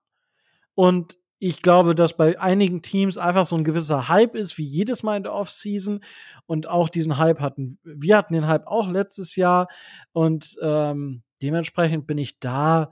[0.74, 5.02] Und ich glaube, dass bei einigen Teams einfach so ein gewisser Hype ist, wie jedes
[5.02, 6.00] Mal in der Offseason.
[6.44, 9.68] Und auch diesen Hype hatten, wir hatten den Hype auch letztes Jahr.
[10.12, 12.90] Und ähm, dementsprechend bin ich da,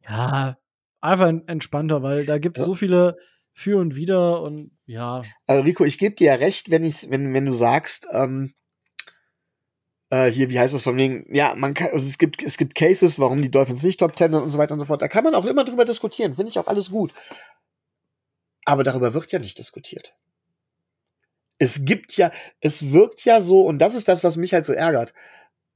[0.00, 0.58] ja,
[1.00, 2.66] einfach entspannter, weil da gibt es ja.
[2.66, 3.16] so viele
[3.52, 5.22] für und wieder und ja.
[5.46, 8.54] Also Rico, ich gebe dir ja recht, wenn ich, wenn, wenn du sagst, ähm,
[10.10, 12.74] äh, hier, wie heißt das von wegen, ja, man kann, also es gibt, es gibt
[12.74, 15.02] Cases, warum die Dolphins nicht Top Ten und so weiter und so fort.
[15.02, 17.12] Da kann man auch immer drüber diskutieren, finde ich auch alles gut.
[18.64, 20.14] Aber darüber wird ja nicht diskutiert.
[21.58, 24.72] Es gibt ja, es wirkt ja so, und das ist das, was mich halt so
[24.72, 25.14] ärgert.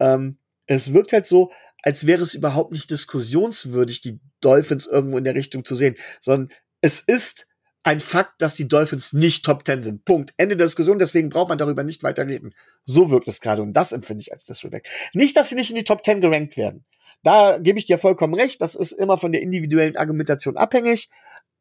[0.01, 1.51] Ähm, es wirkt halt so,
[1.87, 6.49] als wäre es überhaupt nicht diskussionswürdig, die Dolphins irgendwo in der Richtung zu sehen, sondern
[6.81, 7.47] es ist
[7.85, 10.05] ein Fakt, dass die Dolphins nicht Top 10 sind.
[10.05, 10.35] Punkt.
[10.37, 12.57] Ende der Diskussion, deswegen braucht man darüber nicht weiter reden.
[12.83, 14.89] So wirkt es gerade und das empfinde ich als Disrespect.
[15.15, 16.85] Nicht, dass sie nicht in die Top 10 gerankt werden.
[17.23, 21.09] Da gebe ich dir vollkommen recht, das ist immer von der individuellen Argumentation abhängig.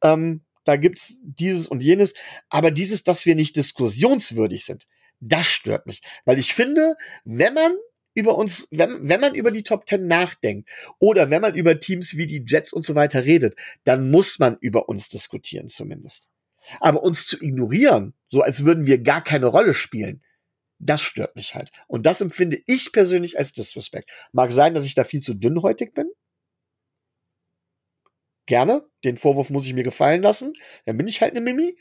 [0.01, 2.15] Ähm, da gibt's dieses und jenes,
[2.49, 4.87] aber dieses, dass wir nicht diskussionswürdig sind,
[5.19, 6.01] das stört mich.
[6.25, 6.95] Weil ich finde,
[7.25, 7.73] wenn man
[8.15, 12.15] über uns, wenn, wenn man über die Top Ten nachdenkt oder wenn man über Teams
[12.15, 16.27] wie die Jets und so weiter redet, dann muss man über uns diskutieren zumindest.
[16.79, 20.23] Aber uns zu ignorieren, so als würden wir gar keine Rolle spielen,
[20.79, 21.71] das stört mich halt.
[21.87, 24.09] Und das empfinde ich persönlich als Disrespect.
[24.31, 26.09] Mag sein, dass ich da viel zu dünnhäutig bin.
[28.47, 28.85] Gerne.
[29.03, 30.53] Den Vorwurf muss ich mir gefallen lassen.
[30.85, 31.77] Dann bin ich halt eine Mimi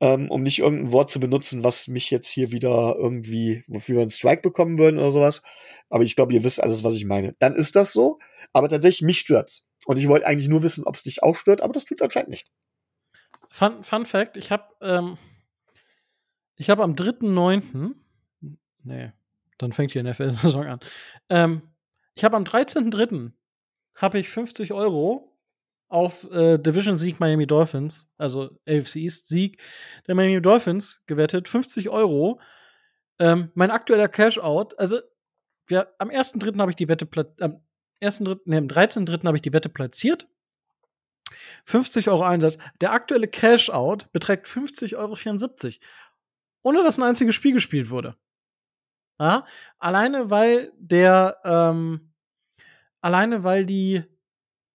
[0.00, 4.02] ähm, um nicht irgendein Wort zu benutzen, was mich jetzt hier wieder irgendwie, wofür wir
[4.02, 5.42] einen Strike bekommen würden oder sowas.
[5.90, 7.34] Aber ich glaube, ihr wisst alles, was ich meine.
[7.38, 8.18] Dann ist das so,
[8.52, 9.64] aber tatsächlich mich stört's.
[9.86, 12.30] Und ich wollte eigentlich nur wissen, ob es dich auch stört, aber das tut's anscheinend
[12.30, 12.48] nicht.
[13.48, 15.16] Fun, Fun Fact, ich habe ähm,
[16.56, 17.94] ich habe am 3.9.
[18.82, 19.12] Nee,
[19.58, 20.80] dann fängt die NFL-Saison an.
[21.28, 21.62] Ähm,
[22.14, 23.32] ich habe am 13.3.
[23.94, 25.27] habe ich 50 Euro
[25.88, 29.60] auf äh, Division-Sieg Miami Dolphins, also AFC East-Sieg
[30.06, 32.40] der Miami Dolphins gewettet, 50 Euro.
[33.18, 35.00] Ähm, mein aktueller Cash-Out, also
[35.66, 36.58] wir, am 1.3.
[36.58, 37.08] habe ich die Wette
[37.40, 37.60] am
[38.02, 39.26] 1.3., nee, am 13.3.
[39.26, 40.28] habe ich die Wette platziert.
[41.64, 42.58] 50 Euro Einsatz.
[42.80, 45.16] Der aktuelle Cash-Out beträgt 50,74 Euro.
[46.62, 48.16] Ohne dass ein einziges Spiel gespielt wurde.
[49.20, 49.44] Ja?
[49.78, 52.12] Alleine weil der, ähm,
[53.00, 54.04] alleine weil die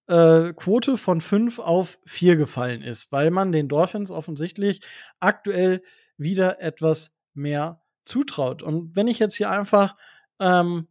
[0.07, 4.81] äh, Quote von 5 auf 4 gefallen ist, weil man den Dolphins offensichtlich
[5.19, 5.81] aktuell
[6.17, 8.61] wieder etwas mehr zutraut.
[8.61, 9.95] Und wenn ich jetzt hier einfach
[10.39, 10.87] ähm,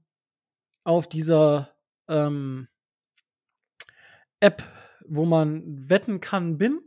[0.84, 1.70] auf dieser
[2.08, 2.68] ähm,
[4.40, 4.62] App,
[5.06, 6.80] wo man wetten kann, bin,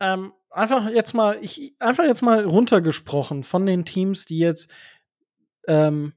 [0.00, 4.70] ähm, einfach jetzt mal, ich einfach jetzt mal runtergesprochen von den Teams, die jetzt
[5.66, 6.12] ähm,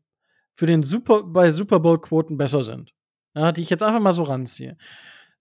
[0.54, 2.94] für den Super bei Super Bowl Quoten besser sind,
[3.34, 4.78] ja, die ich jetzt einfach mal so ranziehe.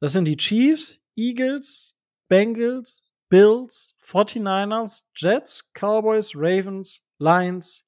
[0.00, 1.94] Das sind die Chiefs, Eagles,
[2.28, 7.86] Bengals, Bills, 49ers, Jets, Cowboys, Ravens, Lions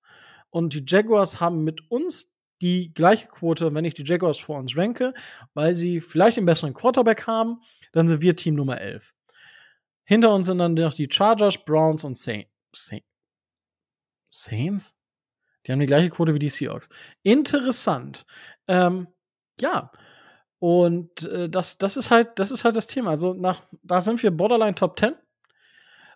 [0.51, 4.77] und die Jaguars haben mit uns die gleiche Quote, wenn ich die Jaguars vor uns
[4.77, 5.15] ranke,
[5.55, 7.61] weil sie vielleicht einen besseren Quarterback haben,
[7.93, 9.15] dann sind wir Team Nummer 11.
[10.05, 12.51] Hinter uns sind dann noch die Chargers, Browns und Saints.
[14.31, 14.95] Saints?
[15.67, 16.89] Die haben die gleiche Quote wie die Seahawks.
[17.23, 18.27] Interessant.
[18.67, 19.09] Ähm,
[19.61, 19.91] ja,
[20.63, 23.11] und äh, das, das ist halt, das ist halt das Thema.
[23.11, 25.15] Also nach, da sind wir Borderline Top 10.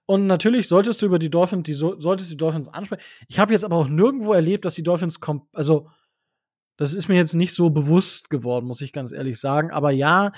[0.05, 3.03] Und natürlich solltest du über die Dolphins, die solltest die Dolphins ansprechen.
[3.27, 5.49] Ich habe jetzt aber auch nirgendwo erlebt, dass die Dolphins kommen.
[5.53, 5.91] Also,
[6.77, 9.73] das ist mir jetzt nicht so bewusst geworden, muss ich ganz ehrlich sagen.
[9.73, 10.31] Aber ja,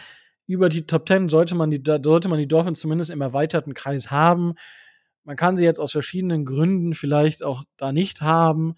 [0.47, 4.11] über die Top 10 sollte man die, sollte man die Dolphins zumindest im erweiterten Kreis
[4.11, 4.55] haben.
[5.25, 8.75] Man kann sie jetzt aus verschiedenen Gründen vielleicht auch da nicht haben.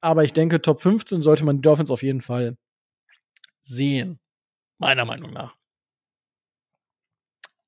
[0.00, 2.56] Aber ich denke, Top 15 sollte man die Dolphins auf jeden Fall
[3.70, 4.20] sehen.
[4.78, 5.56] Meiner Meinung nach.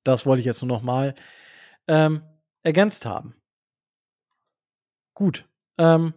[0.03, 1.15] Das wollte ich jetzt nur noch mal
[1.87, 2.23] ähm,
[2.61, 3.35] ergänzt haben.
[5.13, 5.47] Gut.
[5.77, 6.13] Ähm,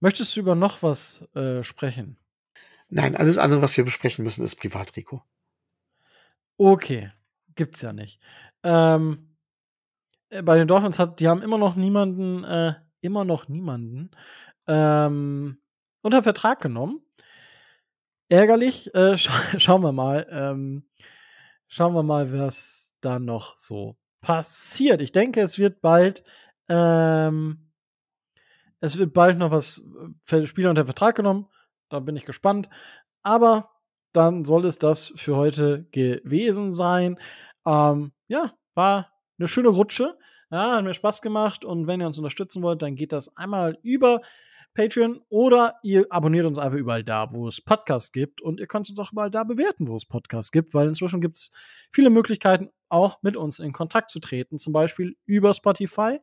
[0.00, 2.18] möchtest du über noch was äh, sprechen?
[2.88, 5.22] Nein, alles andere, was wir besprechen müssen, ist privat, Rico.
[6.56, 7.12] Okay,
[7.54, 8.20] gibt's ja nicht.
[8.62, 9.36] Ähm,
[10.30, 14.10] äh, bei den Dolphins hat, die haben immer noch niemanden, äh, immer noch niemanden
[14.66, 15.60] ähm,
[16.02, 17.02] unter Vertrag genommen
[18.28, 18.94] ärgerlich.
[18.94, 20.26] Äh, scha schauen wir mal.
[20.30, 20.88] Ähm,
[21.66, 25.00] schauen wir mal, was da noch so passiert.
[25.00, 26.24] Ich denke, es wird bald,
[26.68, 27.70] ähm,
[28.80, 29.82] es wird bald noch was
[30.22, 31.48] für Spieler unter Vertrag genommen.
[31.88, 32.68] Da bin ich gespannt.
[33.22, 33.70] Aber
[34.12, 37.18] dann soll es das für heute gewesen sein.
[37.66, 40.18] Ähm, ja, war eine schöne Rutsche.
[40.50, 41.64] Ja, hat mir Spaß gemacht.
[41.64, 44.22] Und wenn ihr uns unterstützen wollt, dann geht das einmal über
[44.78, 48.88] Patreon oder ihr abonniert uns einfach überall da, wo es Podcasts gibt und ihr könnt
[48.88, 51.50] uns auch überall da bewerten, wo es Podcasts gibt, weil inzwischen gibt es
[51.90, 56.20] viele Möglichkeiten, auch mit uns in Kontakt zu treten, zum Beispiel über Spotify.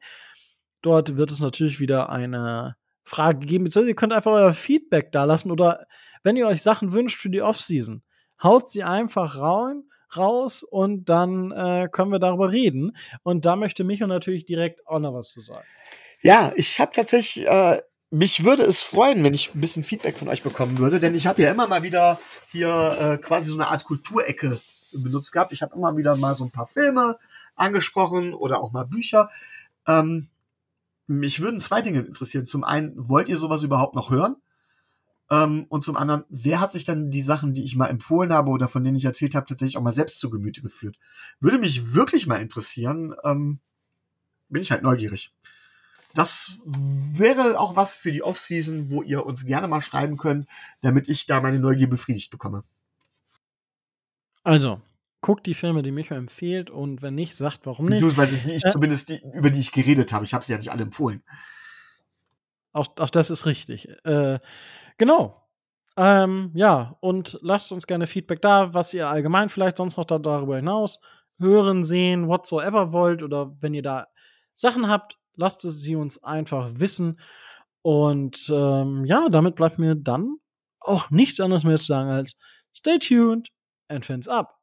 [0.81, 5.25] Dort wird es natürlich wieder eine Frage geben, beziehungsweise ihr könnt einfach euer Feedback da
[5.25, 5.85] lassen oder
[6.23, 8.03] wenn ihr euch Sachen wünscht für die Offseason,
[8.41, 9.83] haut sie einfach rein,
[10.15, 12.95] raus und dann äh, können wir darüber reden.
[13.23, 15.67] Und da möchte Micho natürlich direkt auch noch was zu sagen.
[16.21, 17.81] Ja, ich habe tatsächlich äh,
[18.15, 21.27] mich würde es freuen, wenn ich ein bisschen Feedback von euch bekommen würde, denn ich
[21.27, 22.17] habe ja immer mal wieder
[22.49, 24.61] hier äh, quasi so eine Art Kulturecke
[24.93, 25.51] benutzt gehabt.
[25.51, 27.19] Ich habe immer wieder mal so ein paar Filme
[27.55, 29.29] angesprochen oder auch mal Bücher.
[29.85, 30.29] Ähm,
[31.07, 32.47] mich würden zwei Dinge interessieren.
[32.47, 34.37] Zum einen, wollt ihr sowas überhaupt noch hören?
[35.29, 38.49] Ähm, und zum anderen, wer hat sich dann die Sachen, die ich mal empfohlen habe
[38.49, 40.95] oder von denen ich erzählt habe, tatsächlich auch mal selbst zu Gemüte geführt?
[41.41, 43.13] Würde mich wirklich mal interessieren.
[43.25, 43.59] Ähm,
[44.47, 45.33] bin ich halt neugierig.
[46.15, 50.47] Das wäre auch was für die Off-Season, wo ihr uns gerne mal schreiben könnt,
[50.81, 52.63] damit ich da meine Neugier befriedigt bekomme.
[54.43, 54.81] Also,
[55.21, 58.01] guckt die Filme, die Michael empfiehlt und wenn nicht, sagt warum nicht.
[58.01, 60.23] Beziehungsweise die ich äh, zumindest die, über die ich geredet habe.
[60.23, 61.21] Ich habe sie ja nicht alle empfohlen.
[62.71, 63.89] Auch, auch das ist richtig.
[64.05, 64.39] Äh,
[64.97, 65.41] genau.
[65.97, 70.19] Ähm, ja, und lasst uns gerne Feedback da, was ihr allgemein vielleicht sonst noch da,
[70.19, 71.01] darüber hinaus
[71.39, 74.07] hören, sehen, whatsoever wollt oder wenn ihr da
[74.53, 77.19] Sachen habt, lasst es sie uns einfach wissen.
[77.81, 80.37] Und ähm, ja, damit bleibt mir dann
[80.79, 82.37] auch nichts anderes mehr zu sagen als
[82.75, 83.49] stay tuned
[83.87, 84.54] and fins up.